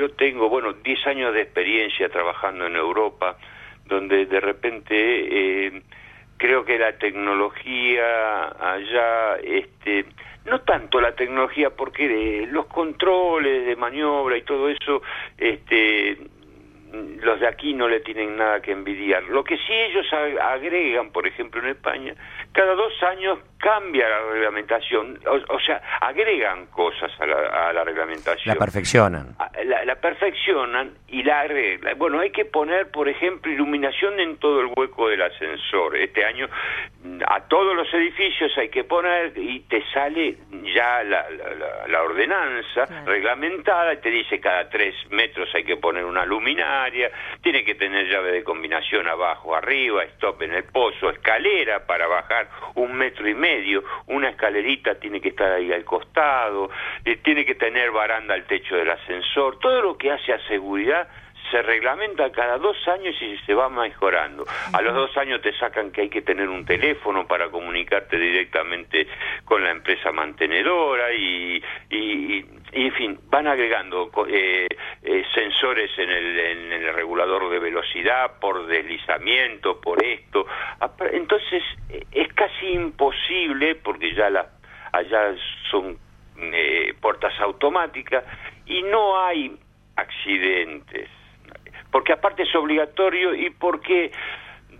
[0.00, 3.36] Yo tengo, bueno, 10 años de experiencia trabajando en Europa,
[3.84, 5.82] donde de repente eh,
[6.38, 10.06] creo que la tecnología allá, este,
[10.46, 15.02] no tanto la tecnología, porque los controles de maniobra y todo eso,
[15.36, 16.16] este,
[17.22, 19.24] los de aquí no le tienen nada que envidiar.
[19.24, 20.06] Lo que sí ellos
[20.40, 22.14] agregan, por ejemplo en España,
[22.52, 28.54] cada dos años cambia la reglamentación, o, sea, agregan cosas a la, reglamentación.
[28.54, 29.36] La perfeccionan.
[29.64, 31.98] La, perfeccionan y la arreglan.
[31.98, 35.96] Bueno, hay que poner, por ejemplo, iluminación en todo el hueco del ascensor.
[35.96, 36.48] Este año
[37.26, 40.36] a todos los edificios hay que poner y te sale
[40.74, 41.26] ya la,
[41.86, 47.10] la, ordenanza reglamentada y te dice cada tres metros hay que poner una luminaria,
[47.42, 52.39] tiene que tener llave de combinación abajo, arriba, stop en el pozo, escalera para bajar
[52.74, 56.70] un metro y medio, una escalerita tiene que estar ahí al costado,
[57.04, 61.08] eh, tiene que tener baranda al techo del ascensor, todo lo que hace a seguridad
[61.50, 64.44] se reglamenta cada dos años y se va mejorando.
[64.72, 69.06] A los dos años te sacan que hay que tener un teléfono para comunicarte directamente
[69.44, 74.68] con la empresa mantenedora y, y, en fin, van agregando eh,
[75.02, 80.46] eh, sensores en el, en el regulador de velocidad por deslizamiento, por esto.
[81.12, 81.62] Entonces
[82.12, 84.46] es casi imposible, porque ya la
[84.92, 85.34] allá
[85.70, 85.98] son
[86.38, 88.24] eh, puertas automáticas
[88.64, 89.54] y no hay
[89.94, 91.10] accidentes,
[91.92, 94.10] porque aparte es obligatorio y porque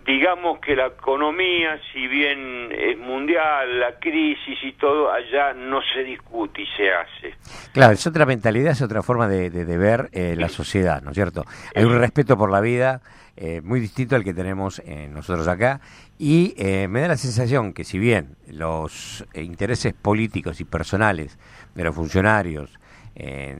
[0.07, 6.03] digamos que la economía, si bien es mundial, la crisis y todo, allá no se
[6.03, 7.35] discute y se hace.
[7.73, 11.43] Claro, es otra mentalidad, es otra forma de, ver eh, la sociedad, ¿no es cierto?
[11.75, 13.01] Hay un respeto por la vida
[13.41, 15.81] eh, muy distinto al que tenemos nosotros acá
[16.17, 21.39] y eh, me da la sensación que si bien los intereses políticos y personales
[21.75, 22.79] de los funcionarios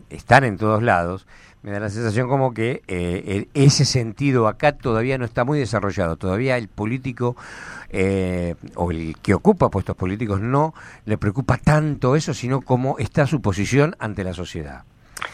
[0.10, 1.28] están en todos lados,
[1.64, 6.16] me da la sensación como que eh, ese sentido acá todavía no está muy desarrollado.
[6.18, 7.36] Todavía el político
[7.90, 10.74] eh, o el que ocupa puestos políticos no
[11.06, 14.84] le preocupa tanto eso, sino cómo está su posición ante la sociedad.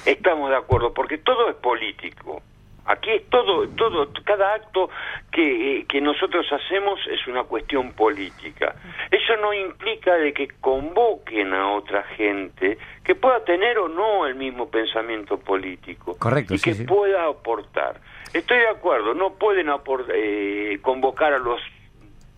[0.05, 2.41] Estamos de acuerdo, porque todo es político.
[2.88, 4.89] Aquí es todo, todo, cada acto
[5.32, 8.76] que, que, nosotros hacemos es una cuestión política.
[9.12, 14.36] Eso no implica de que convoquen a otra gente que pueda tener o no el
[14.36, 18.00] mismo pensamiento político Correcto, y que pueda aportar.
[18.34, 19.67] Estoy de acuerdo, no pueden
[20.13, 21.60] eh, convocar a los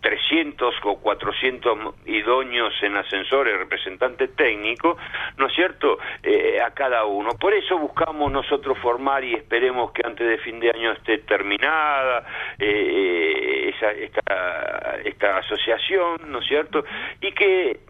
[0.00, 4.96] 300 o 400 idóneos en ascensores, representante técnico,
[5.36, 7.30] ¿no es cierto?, eh, a cada uno.
[7.38, 12.24] Por eso buscamos nosotros formar y esperemos que antes de fin de año esté terminada
[12.58, 16.84] eh, esa, esta, esta asociación, ¿no es cierto?,
[17.20, 17.80] y que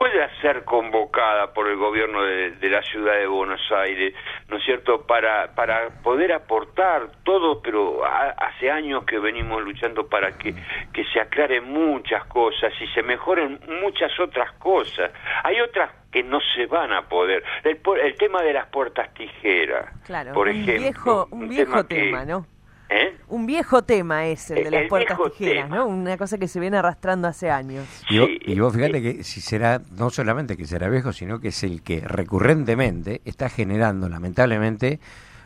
[0.00, 4.14] pueda ser convocada por el gobierno de, la ciudad de Buenos Aires,
[4.48, 10.38] ¿no es cierto?, para, para poder aportar todo, pero hace años que venimos luchando para
[10.38, 10.54] que,
[10.94, 15.10] que se aclaren muchas cosas y se mejoren muchas otras cosas.
[15.44, 17.44] Hay otras que no se van a poder.
[17.62, 20.82] El, el tema de las puertas tijeras, claro, por un ejemplo.
[20.82, 22.46] Viejo, un, viejo tema, ¿no?
[22.92, 23.16] ¿Eh?
[23.28, 25.86] Un viejo tema ese, el de las puertas tijeras, ¿no?
[25.86, 27.86] Una cosa que se viene arrastrando hace años.
[28.10, 31.82] Y, vos, fíjate que si será, no solamente que será viejo, sino que es el
[31.82, 34.98] que recurrentemente está generando, lamentablemente,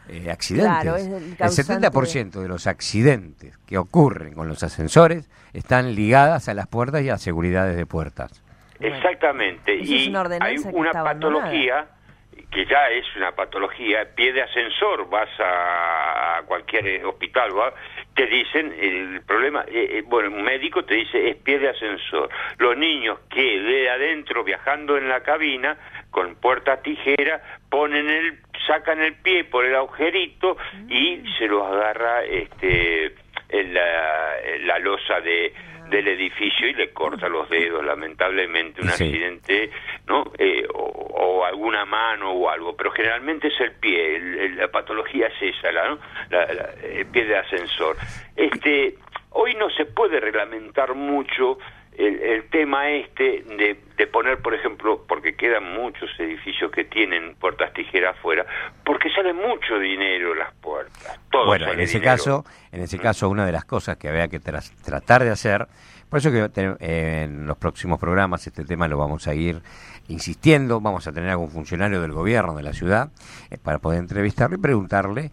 [0.08, 1.06] eh, accidentes.
[1.06, 2.48] el, 70% de...
[2.48, 7.76] los accidentes que ocurren con los ascensores están ligadas a las puertas y a seguridades
[7.76, 8.42] de puertas.
[8.80, 9.76] Exactamente.
[9.76, 11.88] y hay una patología
[12.50, 17.50] que ya es una patología, pie de ascensor, vas a cualquier hospital,
[18.14, 22.28] te dicen, el problema, eh, eh, bueno, un médico te dice es pie de ascensor.
[22.58, 25.76] Los niños que de adentro viajando en la cabina,
[26.10, 30.56] con puerta tijera, ponen el, sacan el pie por el agujerito
[30.88, 33.14] y se los agarra este,
[33.50, 35.52] la, la losa de
[35.88, 39.70] del edificio y le corta los dedos, lamentablemente, un accidente,
[40.06, 40.32] ¿no?
[40.38, 44.18] Eh, o, alguna mano o algo, pero generalmente es el pie,
[44.56, 45.98] la patología es esa, ¿no?
[46.82, 47.96] el pie de ascensor.
[48.34, 48.94] Este,
[49.34, 51.58] hoy no se puede reglamentar mucho
[51.96, 57.72] el, tema este de, de, poner, por ejemplo, porque quedan muchos edificios que tienen puertas
[57.72, 58.44] tijeras afuera,
[58.84, 61.20] porque sale mucho dinero las puertas.
[61.30, 65.22] bueno, en ese caso, en ese caso, una de las cosas que había que tratar
[65.22, 65.68] de hacer,
[66.08, 69.60] por eso que eh, en los próximos programas este tema lo vamos a ir
[70.08, 73.10] insistiendo, vamos a tener algún funcionario del gobierno de la ciudad
[73.50, 75.30] eh, para poder entrevistarle y preguntarle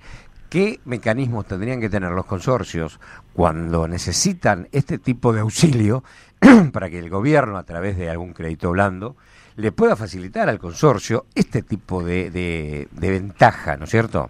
[0.52, 3.00] qué mecanismos tendrían que tener los consorcios
[3.32, 6.04] cuando necesitan este tipo de auxilio
[6.74, 9.16] para que el gobierno, a través de algún crédito blando,
[9.56, 14.30] le pueda facilitar al consorcio este tipo de, de, ventaja, ¿no es cierto?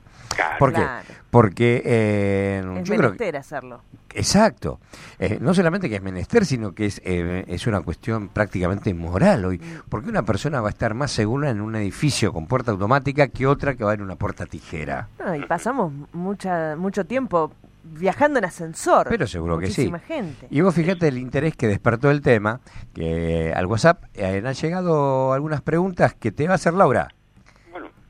[0.60, 0.86] ¿Por qué?
[1.30, 3.82] Porque eh, es menester hacerlo.
[4.13, 4.80] Exacto.
[5.17, 9.46] Eh, no solamente que es menester, sino que es, eh, es una cuestión prácticamente moral
[9.46, 9.58] hoy.
[9.58, 9.89] Mm.
[9.89, 13.48] Porque una persona va a estar más segura en un edificio con puerta automática que
[13.48, 15.08] otra que va en una puerta tijera.
[15.38, 17.52] y pasamos mucha, mucho tiempo
[17.84, 19.08] viajando en ascensor.
[19.10, 19.91] Pero seguro que sí.
[20.08, 20.48] Gente.
[20.50, 22.62] Y vos fíjate el interés que despertó el tema,
[22.94, 27.10] que al WhatsApp eh, han llegado algunas preguntas que te va a hacer Laura.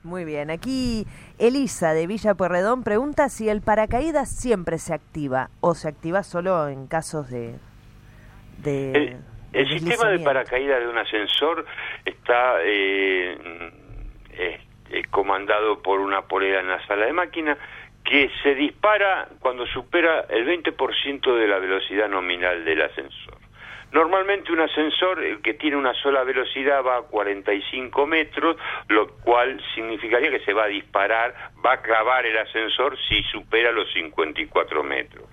[0.03, 1.05] Muy bien, aquí
[1.37, 6.67] Elisa de Villa Puerredón pregunta si el paracaídas siempre se activa o se activa solo
[6.69, 7.55] en casos de...
[8.63, 9.17] de
[9.53, 11.65] el, sistema de paracaídas de un ascensor
[12.05, 13.37] está eh,
[15.11, 17.57] comandado por una polea en la sala de máquina
[18.03, 23.40] que se dispara cuando supera el 20% de la velocidad nominal del ascensor.
[23.91, 28.55] Normalmente un ascensor que tiene una sola velocidad va a 45 metros,
[28.87, 31.33] lo cual significaría que se va a disparar,
[31.65, 35.25] va a clavar el ascensor si supera los 54 metros.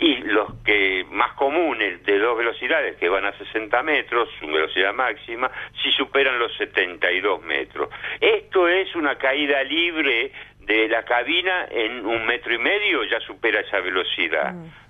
[0.00, 4.92] Y los que más comunes de dos velocidades, que van a 60 metros, su velocidad
[4.94, 5.50] máxima,
[5.82, 7.88] si superan los 72 metros.
[8.20, 13.60] Esto es una caída libre de la cabina en un metro y medio ya supera
[13.60, 14.52] esa velocidad.
[14.52, 14.87] Mm.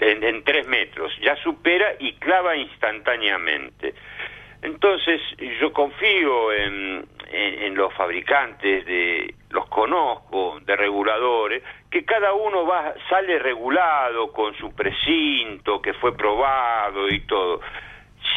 [0.00, 3.94] En, tres metros, ya supera y clava instantáneamente.
[4.62, 5.20] Entonces
[5.60, 12.94] yo confío en, en, los fabricantes, de los conozco, de reguladores, que cada uno va
[13.08, 17.60] sale regulado con su precinto, que fue probado y todo.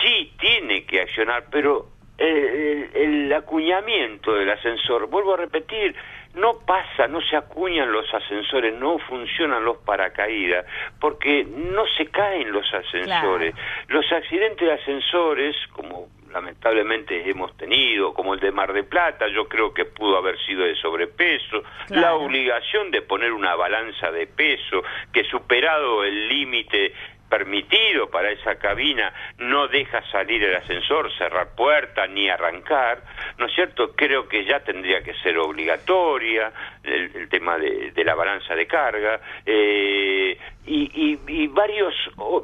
[0.02, 1.88] Sí tiene que accionar, pero
[2.18, 5.96] el, el acuñamiento del ascensor, vuelvo a repetir,
[6.34, 10.66] no pasa, no se acuñan los ascensores, no funcionan los paracaídas,
[11.00, 13.54] porque no se caen los ascensores.
[13.88, 19.48] Los accidentes de ascensores, como lamentablemente hemos tenido, como el de Mar de Plata, yo
[19.48, 24.84] creo que pudo haber sido de sobrepeso, la obligación de poner una balanza de peso
[25.12, 26.94] que superado el límite
[27.32, 33.02] permitido para esa cabina no deja salir el ascensor, cerrar puertas ni arrancar,
[33.38, 33.94] ¿no es cierto?
[33.96, 36.52] Creo que ya tendría que ser obligatoria
[36.84, 41.96] el, tema de, la balanza de carga eh, y, varios,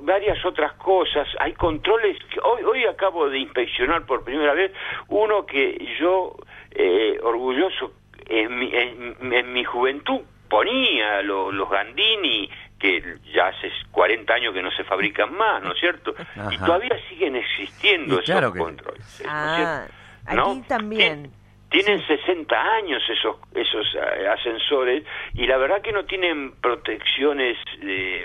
[0.03, 1.27] varias otras cosas.
[1.39, 4.71] Hay controles, que hoy, hoy acabo de inspeccionar por primera vez
[5.09, 6.37] uno que yo,
[6.71, 7.91] eh, orgulloso,
[8.29, 12.49] en mi, en, mi juventud ponía los Gandini
[12.79, 16.13] que ya hace 40 años que no se fabrican más, ¿no es cierto?
[16.51, 19.23] Y todavía siguen existiendo esos controles.
[19.27, 19.85] Ah,
[20.25, 21.31] aquí también.
[21.69, 25.03] Tienen 60 años esos esos eh, ascensores
[25.33, 27.57] y la verdad que no tienen protecciones,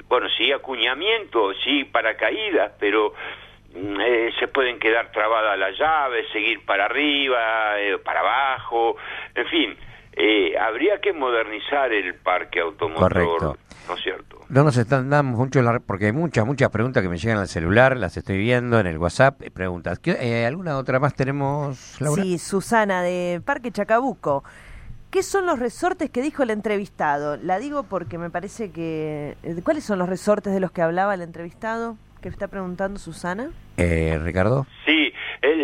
[0.08, 3.14] bueno, sí acuñamiento, sí paracaídas, pero
[3.74, 8.96] mm, eh, se pueden quedar trabadas las llaves, seguir para arriba, eh, para abajo,
[9.34, 9.76] en fin,
[10.60, 13.58] habría que modernizar el parque automotor,
[13.88, 14.40] ¿no es cierto?
[14.48, 17.96] No nos están dando mucho, porque hay muchas, muchas preguntas que me llegan al celular,
[17.96, 19.98] las estoy viendo en el WhatsApp, eh, preguntas.
[20.04, 22.22] Eh, ¿Alguna otra más tenemos, Laura?
[22.22, 24.44] Sí, Susana, de Parque Chacabuco.
[25.10, 27.36] ¿Qué son los resortes que dijo el entrevistado?
[27.36, 29.36] La digo porque me parece que...
[29.42, 31.96] Eh, ¿Cuáles son los resortes de los que hablaba el entrevistado?
[32.22, 33.50] Que está preguntando Susana.
[33.76, 34.66] Eh, Ricardo.
[34.86, 35.60] Sí, en,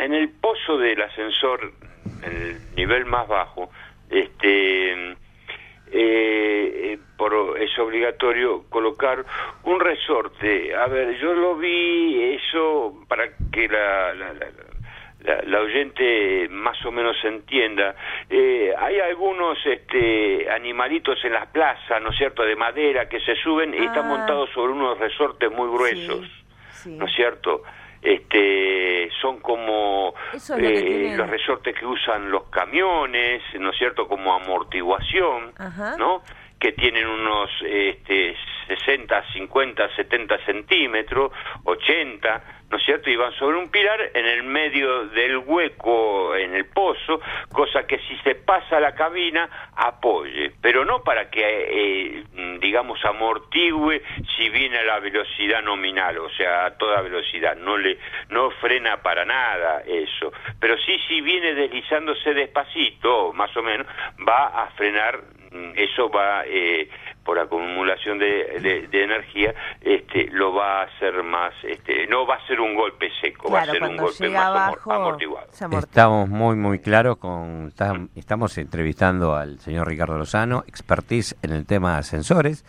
[0.00, 1.91] en el pozo del ascensor, en
[2.22, 3.70] el nivel más bajo,
[4.10, 5.16] este
[5.94, 9.24] eh, eh, por, es obligatorio colocar
[9.64, 10.74] un resorte.
[10.74, 14.14] A ver, yo lo vi eso para que la,
[15.44, 17.94] la, oyente más o menos entienda.
[18.30, 23.36] Eh, hay algunos este, animalitos en las plazas, ¿no es cierto?, de madera que se
[23.36, 24.16] suben y están ah.
[24.16, 26.26] montados sobre unos resortes muy gruesos,
[26.86, 27.62] ¿no es cierto?,
[28.02, 30.14] este son como
[30.58, 35.52] eh, los resortes que usan los camiones, ¿no es cierto?, como amortiguación,
[35.98, 36.22] ¿no?
[36.58, 38.36] Que tienen unos este,
[38.68, 41.32] 60, 50, 70 centímetros,
[41.64, 43.10] 80, ¿no es cierto?
[43.10, 47.20] Y van sobre un pilar en el medio del hueco, en el pozo,
[47.52, 52.24] cosa que si se pasa la cabina, apoye, pero no para que, eh,
[52.60, 54.02] digamos, amortigue
[54.36, 57.98] si viene a la velocidad nominal, o sea, a toda velocidad, no le,
[58.30, 63.86] no frena para nada eso, pero sí si viene deslizándose despacito, más o menos,
[64.26, 65.20] va a frenar,
[65.50, 66.88] mm, eso va, eh,
[67.24, 72.46] por acumulación de, de, energía, este, lo va a hacer más, este, no va a
[72.46, 75.46] ser un golpe seco, va a ser un golpe más amortiguado.
[75.78, 77.72] Estamos muy, muy claros con,
[78.16, 82.64] estamos entrevistando al señor Ricardo Lozano, expertise en el tema de ascensores,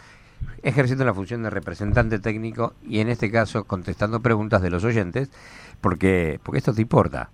[0.61, 5.31] ejerciendo la función de representante técnico y en este caso contestando preguntas de los oyentes,
[5.81, 7.29] porque, porque esto te importa.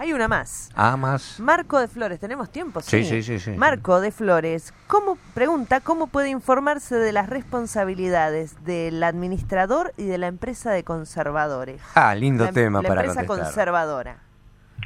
[0.00, 0.70] Hay una más.
[0.74, 1.38] Ah, más.
[1.40, 2.80] Marco de Flores, ¿tenemos tiempo?
[2.80, 3.38] Sí, sí, sí.
[3.38, 10.06] sí, Marco de Flores, ¿cómo, pregunta, ¿cómo puede informarse de las responsabilidades del administrador y
[10.06, 11.82] de la empresa de conservadores?
[11.94, 14.22] Ah, lindo em- tema para La empresa conservadora.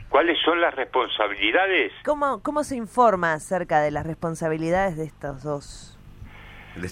[0.09, 1.93] ¿Cuáles son las responsabilidades?
[2.05, 5.97] ¿Cómo, ¿Cómo se informa acerca de las responsabilidades de estos dos?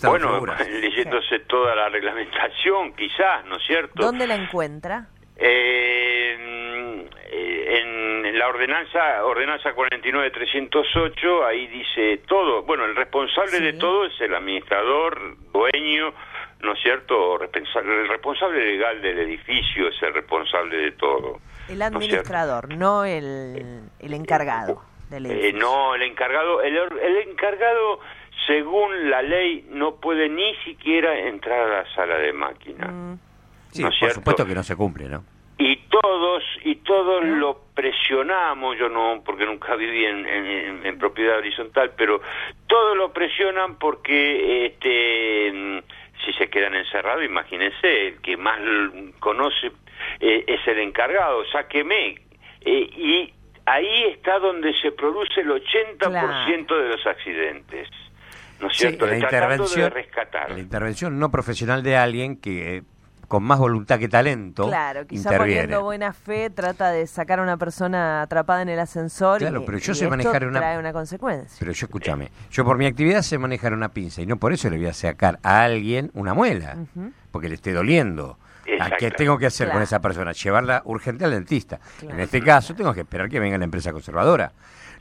[0.05, 0.47] bueno,
[0.81, 4.01] leyéndose toda la reglamentación, quizás, ¿no es cierto?
[4.01, 5.09] ¿Dónde la encuentra?
[5.35, 6.62] Eh,
[7.31, 12.63] en la ordenanza, ordenanza 49308, ahí dice todo.
[12.63, 16.13] Bueno, el responsable de todo es el administrador, dueño,
[16.61, 17.41] ¿no es cierto?
[17.43, 21.41] El responsable legal del edificio es el responsable de todo.
[21.69, 25.59] El administrador, no, el, el, encargado del eh, edificio.
[25.61, 28.01] no, el encargado, el, el encargado,
[28.47, 32.89] según la ley, no puede ni siquiera entrar a la sala de máquina.
[32.89, 33.19] Mm.
[33.71, 35.25] Sí, por supuesto que no se cumple, ¿no?
[35.65, 40.27] Y todos y todos lo presionamos yo no porque nunca viví en,
[40.85, 42.21] en, propiedad horizontal pero
[42.67, 45.83] todos lo presionan porque este
[46.25, 48.59] si se quedan encerrados imagínense el que más
[49.21, 49.71] conoce
[50.19, 52.17] eh, es el encargado sáqueme
[52.65, 53.33] eh, y
[53.65, 57.89] ahí está donde se produce el 80% de los accidentes
[58.61, 59.07] ¿no es cierto?
[59.07, 60.51] la intervención, de rescatar.
[60.51, 62.83] la intervención no profesional de alguien que
[63.33, 65.63] con más voluntad que talento Claro, quizá interviene.
[65.63, 69.65] poniendo buena fe trata de sacar a una persona atrapada en el ascensor Claro, y,
[69.65, 71.57] pero yo y sé esto manejar una- trae una consecuencia.
[71.59, 74.69] Pero yo escúchame, yo por mi actividad sé manejar una pinza y no por eso
[74.69, 76.77] le voy a sacar a alguien una muela,
[77.31, 78.37] porque le esté doliendo.
[78.79, 79.17] ¿A qué Exacto.
[79.17, 80.33] tengo que hacer con esa persona?
[80.33, 81.81] Llevarla urgente al dentista.
[82.01, 82.15] Claro.
[82.15, 84.53] En este caso tengo que esperar que venga la empresa conservadora.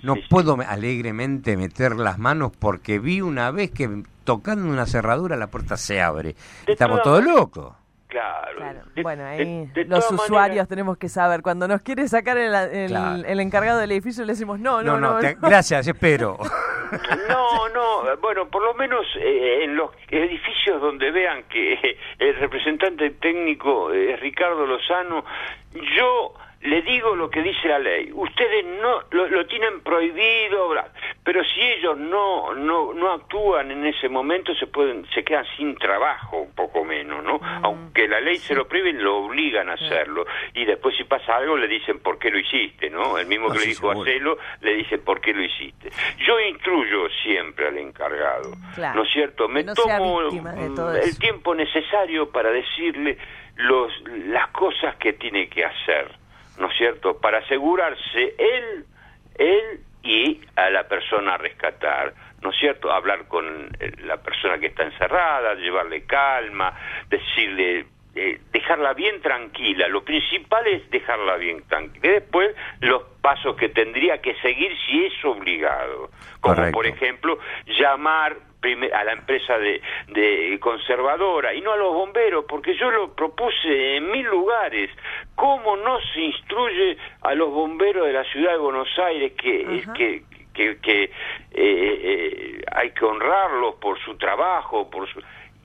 [0.04, 4.86] No Sí, puedo me- alegremente meter las manos porque vi una vez que tocando una
[4.86, 6.38] cerradura la puerta se abre.
[6.66, 7.74] De Estamos todos locos.
[8.12, 8.58] Claro.
[8.58, 8.80] Claro.
[8.94, 11.42] De- bueno, ahí de los usuarios tenemos que saber.
[11.42, 13.24] Cuando nos quiere sacar el, el- Claro.
[13.26, 15.20] el encargado del edificio, le decimos no, No, no, no, no.
[15.20, 15.42] te- no.
[15.50, 16.38] gracias, espero.
[17.30, 22.36] No, no, bueno, por lo menos eh, en los edificios donde vean que eh, el
[22.36, 25.24] representante técnico es Ricardo Lozano,
[25.98, 26.34] yo
[26.64, 28.12] le digo lo que dice la ley.
[28.14, 30.88] Ustedes no lo, lo tienen prohibido, bla,
[31.24, 35.76] pero si ellos no, no no actúan en ese momento se pueden se quedan sin
[35.76, 37.40] trabajo, un poco menos, ¿no?
[37.64, 41.58] Aunque la ley se lo prohíbe, lo obligan a hacerlo y después si pasa algo
[41.58, 43.18] le dicen por qué lo hiciste, ¿no?
[43.18, 43.96] El mismo que le dijo a.
[44.04, 45.90] Celo le dice por qué lo hiciste.
[46.26, 48.96] Yo instruyo siempre al encargado, Claro.
[49.00, 49.48] ¿no es cierto?
[49.48, 53.18] Me no tomo mm, el tiempo necesario para decirle
[53.56, 53.92] los
[54.28, 56.12] las cosas que tiene que hacer,
[56.62, 57.18] ¿no es cierto?
[57.20, 58.86] Para asegurarse él,
[59.36, 62.14] él y a la persona a rescatar.
[62.42, 62.92] ¿No es cierto?
[62.92, 66.74] Hablar con eh, la persona que está encerrada, llevarle calma,
[67.10, 67.86] decirle,
[68.16, 69.88] eh, dejarla bien tranquila.
[69.88, 72.08] Lo principal es dejarla bien tranquila.
[72.08, 76.10] Y después los pasos que tendría que seguir si es obligado.
[76.40, 76.76] Como Correcto.
[76.76, 78.36] por ejemplo, llamar
[78.94, 83.98] a la empresa de, de conservadora y no a los bomberos, porque yo lo propuse
[83.98, 84.92] en mil lugares.
[85.36, 89.94] ¿Cómo no se instruye a los bomberos de la ciudad de Buenos Aires que, Ajá.
[89.94, 91.12] que, que, que, eh,
[91.54, 95.20] eh, hay que honrarlos por su trabajo, por su...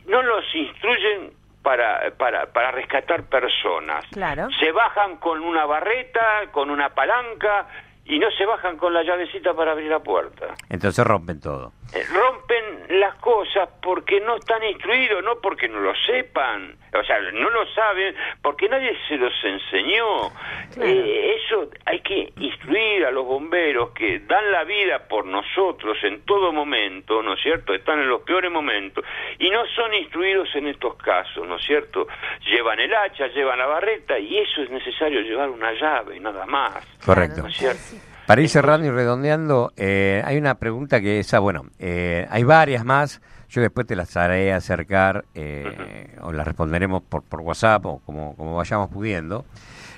[0.06, 1.32] No los instruyen
[1.62, 4.06] para, para, para rescatar personas.
[4.12, 4.48] Claro.
[4.58, 7.66] Se bajan con una barreta, con una palanca
[8.08, 10.54] y no se bajan con la llavecita para abrir la puerta.
[10.68, 11.72] Entonces rompen todo.
[11.92, 17.20] Eh, rompen las cosas porque no están instruidos, no porque no lo sepan, o sea,
[17.32, 20.30] no lo saben, porque nadie se los enseñó.
[20.74, 20.90] Claro.
[20.90, 26.22] Eh, eso hay que instruir a los bomberos que dan la vida por nosotros en
[26.22, 27.74] todo momento, ¿no es cierto?
[27.74, 29.04] Están en los peores momentos
[29.38, 32.06] y no son instruidos en estos casos, ¿no es cierto?
[32.46, 36.46] Llevan el hacha, llevan la barreta y eso es necesario llevar una llave y nada
[36.46, 36.86] más.
[37.04, 37.42] Correcto.
[37.42, 37.95] ¿No es cierto?
[38.26, 42.84] Para ir cerrando y redondeando, eh, hay una pregunta que esa, bueno, eh, hay varias
[42.84, 43.20] más.
[43.48, 48.34] Yo después te las haré acercar eh, o las responderemos por, por WhatsApp o como,
[48.34, 49.44] como vayamos pudiendo.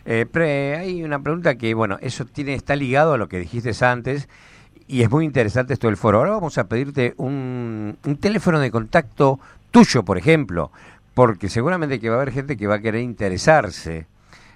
[0.05, 3.73] Eh, pre- hay una pregunta que, bueno, eso tiene está ligado a lo que dijiste
[3.83, 4.29] antes
[4.87, 6.19] y es muy interesante esto del foro.
[6.19, 10.71] Ahora vamos a pedirte un, un teléfono de contacto tuyo, por ejemplo,
[11.15, 14.07] porque seguramente que va a haber gente que va a querer interesarse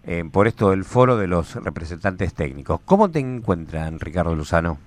[0.06, 2.80] eh, por esto del foro de los representantes técnicos.
[2.84, 4.78] ¿Cómo te encuentran, Ricardo Luzano?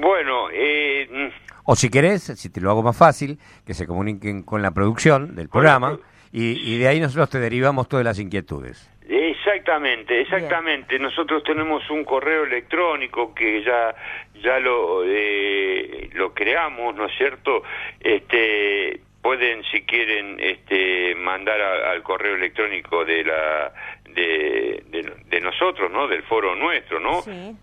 [0.00, 1.30] Bueno, eh,
[1.64, 5.34] O si querés, si te lo hago más fácil, que se comuniquen con la producción
[5.36, 5.98] del programa
[6.32, 8.88] y, y de ahí nosotros te derivamos todas las inquietudes.
[9.08, 10.98] Exactamente, exactamente.
[10.98, 13.94] Nosotros tenemos un correo electrónico que ya
[14.42, 17.62] ya lo eh, lo creamos, ¿no es cierto?
[18.00, 23.72] Este pueden si quieren este mandar a- al correo electrónico de la
[24.14, 26.06] de, de, de nosotros, ¿no?
[26.08, 27.22] Del foro nuestro, ¿no?
[27.22, 27.56] Sí.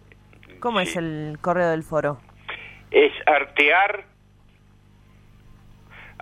[0.59, 2.19] ¿Cómo es el correo del foro?
[2.91, 4.05] Es artear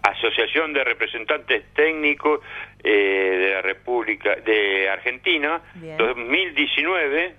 [0.03, 2.39] Asociación de Representantes Técnicos
[2.83, 5.97] eh, de la República de Argentina Bien.
[5.97, 7.35] 2019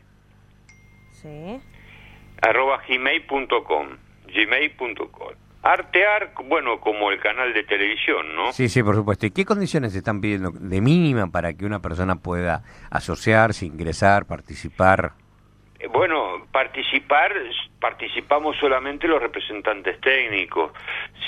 [1.12, 1.60] Sí.
[2.42, 3.88] arroba gmail.com
[4.26, 5.32] gmail.com
[5.72, 9.26] artear bueno como el canal de televisión no Sí, sí, por supuesto.
[9.26, 14.26] ¿Y qué condiciones se están pidiendo de mínima para que una persona pueda asociarse, ingresar,
[14.26, 15.12] participar?
[15.78, 17.32] Eh, bueno participar
[17.80, 20.72] participamos solamente los representantes técnicos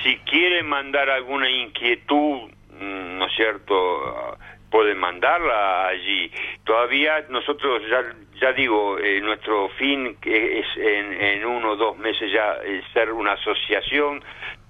[0.02, 4.38] si quieren mandar alguna inquietud mm, no es cierto
[4.70, 6.30] pueden mandarla allí.
[6.64, 8.02] Todavía nosotros ya
[8.40, 13.12] ya digo eh, nuestro fin es en, en uno o dos meses ya eh, ser
[13.12, 14.22] una asociación.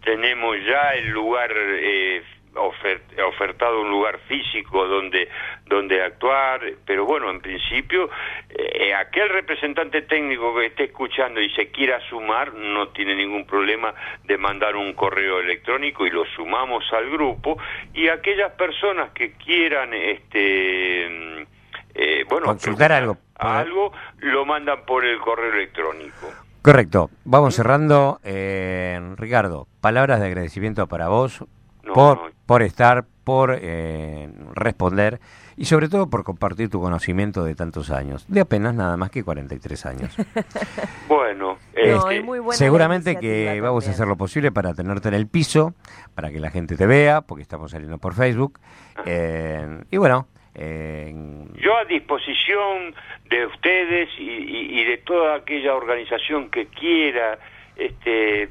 [0.04, 2.22] Tenemos ya el lugar eh,
[2.54, 5.28] ofertado un lugar físico donde
[5.66, 8.10] donde actuar pero bueno en principio
[8.50, 13.94] eh, aquel representante técnico que esté escuchando y se quiera sumar no tiene ningún problema
[14.24, 17.58] de mandar un correo electrónico y lo sumamos al grupo
[17.94, 21.46] y aquellas personas que quieran este mm,
[21.94, 23.18] eh, bueno Consultar algo.
[23.36, 27.08] algo lo mandan por el correo electrónico Correcto.
[27.24, 28.20] Vamos cerrando.
[28.24, 31.44] Eh, Ricardo, palabras de agradecimiento para vos.
[31.88, 32.30] No, por, no.
[32.46, 35.20] por estar, por eh, responder
[35.56, 39.24] y sobre todo por compartir tu conocimiento de tantos años, de apenas nada más que
[39.24, 40.16] 43 años.
[41.08, 45.26] Bueno, No, este, muy Seguramente que vamos a hacer lo posible para tenerte en el
[45.26, 45.74] piso,
[46.14, 48.60] para que la gente te vea, porque estamos saliendo por Facebook.
[49.06, 51.14] Eh, y bueno, eh,
[51.56, 52.94] yo a disposición
[53.30, 57.38] de ustedes y, y- y de toda aquella organización que quiera
[57.76, 58.48] este,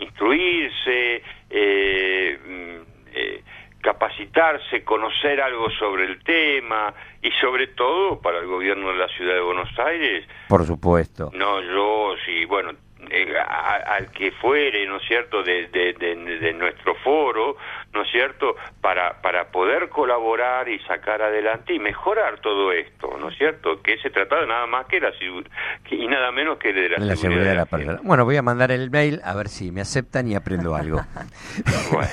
[0.00, 1.22] instruirse,
[1.52, 3.42] eh, mm, eh,
[3.80, 9.34] capacitarse, conocer algo sobre el tema y sobre todo para el gobierno de la ciudad
[9.34, 11.30] de Buenos Aires, por supuesto.
[11.34, 12.72] no yo, sí, bueno,
[13.10, 17.56] eh, a- al que fuere, ¿no es cierto?, de, de- de- de nuestro foro,
[17.92, 23.28] ¿no es cierto?, para, para poder colaborar y sacar adelante y mejorar todo esto, ¿no
[23.28, 25.10] es cierto?, que se trataba nada más que la
[25.84, 27.76] que- y nada menos que de la, seguridad de la gente.
[27.86, 28.00] persona.
[28.02, 31.00] Bueno, voy a mandar el mail a ver si me aceptan y aprendo algo.
[31.92, 32.08] Bueno,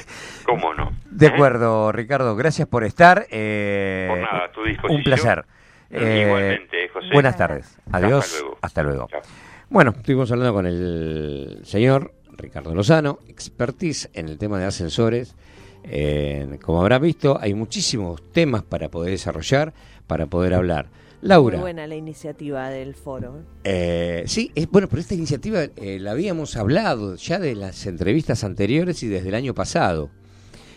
[0.46, 0.92] ¿cómo no?
[1.06, 1.30] De ¿Eh?
[1.34, 3.26] acuerdo, Ricardo, gracias por estar.
[3.32, 4.98] eh, Por nada, a tu disposición.
[4.98, 5.46] Un placer.
[5.92, 7.08] Eh, igualmente, José.
[7.12, 7.80] Buenas tardes.
[7.92, 8.40] Hasta Adiós.
[8.42, 8.58] luego.
[8.62, 9.08] Hasta luego.
[9.10, 9.22] Chao.
[9.70, 15.36] Bueno, estuvimos hablando con el señor Ricardo Lozano, expertise en el tema de ascensores.
[15.84, 19.74] Eh, como habrán visto, hay muchísimos temas para poder desarrollar,
[20.08, 20.90] para poder hablar.
[21.22, 23.44] Laura, Muy buena la iniciativa del foro.
[23.66, 28.44] eh, sí, es, bueno, pero esta iniciativa eh, la habíamos hablado ya de las entrevistas
[28.46, 30.10] anteriores y desde el año pasado.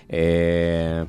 [0.08, 1.04] Eh,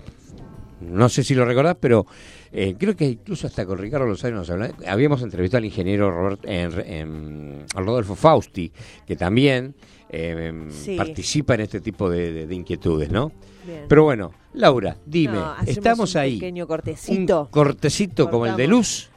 [0.81, 2.05] no sé si lo recordás, pero
[2.53, 6.45] eh, creo que incluso hasta con Ricardo Lozano nos hablaba- habíamos entrevistado al ingeniero Robert-
[6.45, 8.71] en- en- al Rodolfo Fausti,
[9.05, 9.75] que también
[10.15, 10.95] eh, Sí.
[10.95, 13.31] participa en este tipo de, de- de inquietudes, ¿no?
[13.65, 13.85] Bien.
[13.89, 16.35] Pero bueno, Laura, dime, No, estamos un ahí.
[16.35, 17.41] pequeño cortecito.
[17.41, 19.09] Un cortecito como el de luz.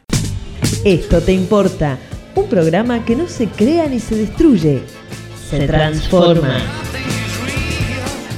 [0.86, 1.98] Esto te importa.
[2.34, 4.80] Un programa que no se crea ni se destruye.
[5.50, 6.56] Se transforma.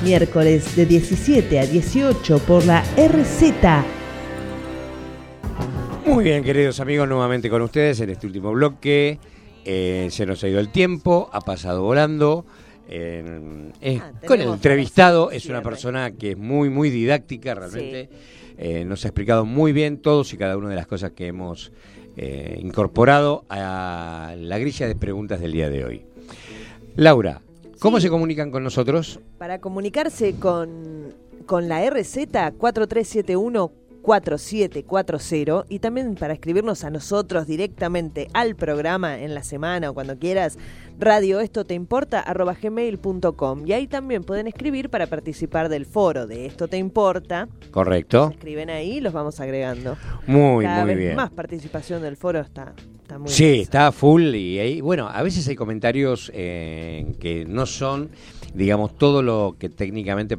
[0.02, 3.84] Miércoles de 17 a 18 por la RZ.
[6.18, 9.20] Muy bien, queridos amigos, nuevamente con ustedes en este último bloque.
[9.64, 12.44] Eh, se nos ha ido el tiempo, ha pasado volando.
[12.88, 18.08] Eh, eh, Ah, con el entrevistado es una persona que es muy, muy didáctica realmente.
[18.58, 21.70] Eh, nos ha explicado muy bien todos y cada una de las cosas que hemos
[22.16, 26.02] eh, incorporado a la grilla de preguntas del día de hoy.
[26.96, 27.42] Laura,
[27.78, 28.02] ¿cómo Sí.
[28.06, 29.20] se comunican con nosotros?
[29.38, 31.14] Para comunicarse con,
[31.46, 32.26] con la RZ
[32.58, 33.70] 4371
[34.02, 40.18] 4740 y también para escribirnos a nosotros directamente al programa en la semana o cuando
[40.18, 40.58] quieras,
[40.98, 46.26] radio esto te importa arroba gmail.com y ahí también pueden escribir para participar del foro
[46.26, 47.48] de esto te importa.
[47.70, 48.30] Correcto.
[48.32, 49.96] Escriben ahí y los vamos agregando.
[50.26, 51.16] Muy, Cada muy vez bien.
[51.16, 55.46] más participación del foro está, está muy Sí, está full y ahí, bueno, a veces
[55.48, 58.10] hay comentarios eh, que no son,
[58.54, 60.38] digamos, todo lo que técnicamente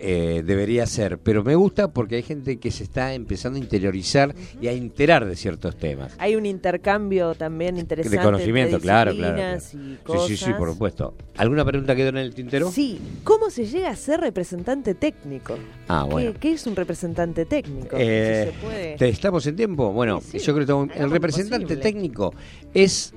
[0.00, 4.34] eh, debería ser, pero me gusta porque hay gente que se está empezando a interiorizar
[4.60, 6.14] y a enterar de ciertos temas.
[6.18, 8.16] Hay un intercambio también interesante.
[8.18, 9.34] De conocimiento, claro, claro.
[9.36, 9.70] disciplinas
[10.04, 10.24] claro.
[10.24, 11.14] y Sí, sí, sí, por supuesto.
[11.36, 12.70] ¿Alguna pregunta quedó en el tintero?
[12.70, 15.56] Sí, ¿cómo se llega a ser representante técnico?
[15.88, 16.32] Ah, bueno.
[16.34, 17.96] ¿Qué, qué es un representante técnico?
[17.98, 19.92] Eh, Si se puede- ¿te- ¿Estamos en tiempo?
[19.92, 20.46] Bueno, Sí, sí.
[20.46, 21.82] yo creo que el representante posible.
[21.82, 22.34] técnico
[22.72, 23.12] es,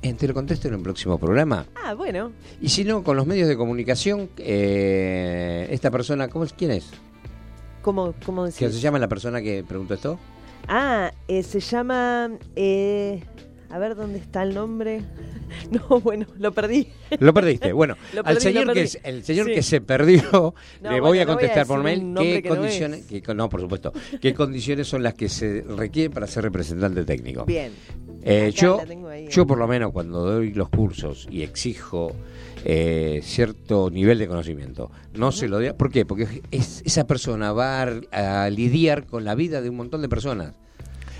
[0.00, 2.32] te lo contesto en un próximo programa, Ah, bueno.
[2.60, 6.52] Y si no, con los medios de comunicación, eh, esta persona, ¿cómo es?
[6.52, 6.90] ¿quién es?
[7.82, 8.72] ¿Cómo, cómo ¿Qué decir?
[8.72, 10.18] se llama la persona que preguntó esto?
[10.68, 12.30] Ah, eh, se llama...
[12.56, 13.22] eh,
[13.70, 15.02] a ver dónde está el nombre.
[15.70, 16.88] No, bueno, lo perdí.
[17.20, 17.72] Lo perdiste.
[17.72, 19.54] Bueno, Lo al perdí, lo señor que el señor Sí.
[19.54, 22.42] que se perdió, No, le bueno, voy a no voy a contestar por mail qué
[22.42, 23.22] que no condiciones, es.
[23.22, 27.44] qué- no, por supuesto, qué condiciones son las que se requieren para ser representante técnico.
[27.44, 27.72] Bien.
[28.22, 29.28] Eh, yo, ahí.
[29.30, 32.12] yo por lo menos cuando doy los cursos y exijo
[32.64, 35.72] eh, cierto nivel de conocimiento, no se lo doy.
[35.74, 36.04] ¿Por qué?
[36.04, 40.08] Porque es, esa persona va a, a lidiar con la vida de un montón de
[40.08, 40.54] personas.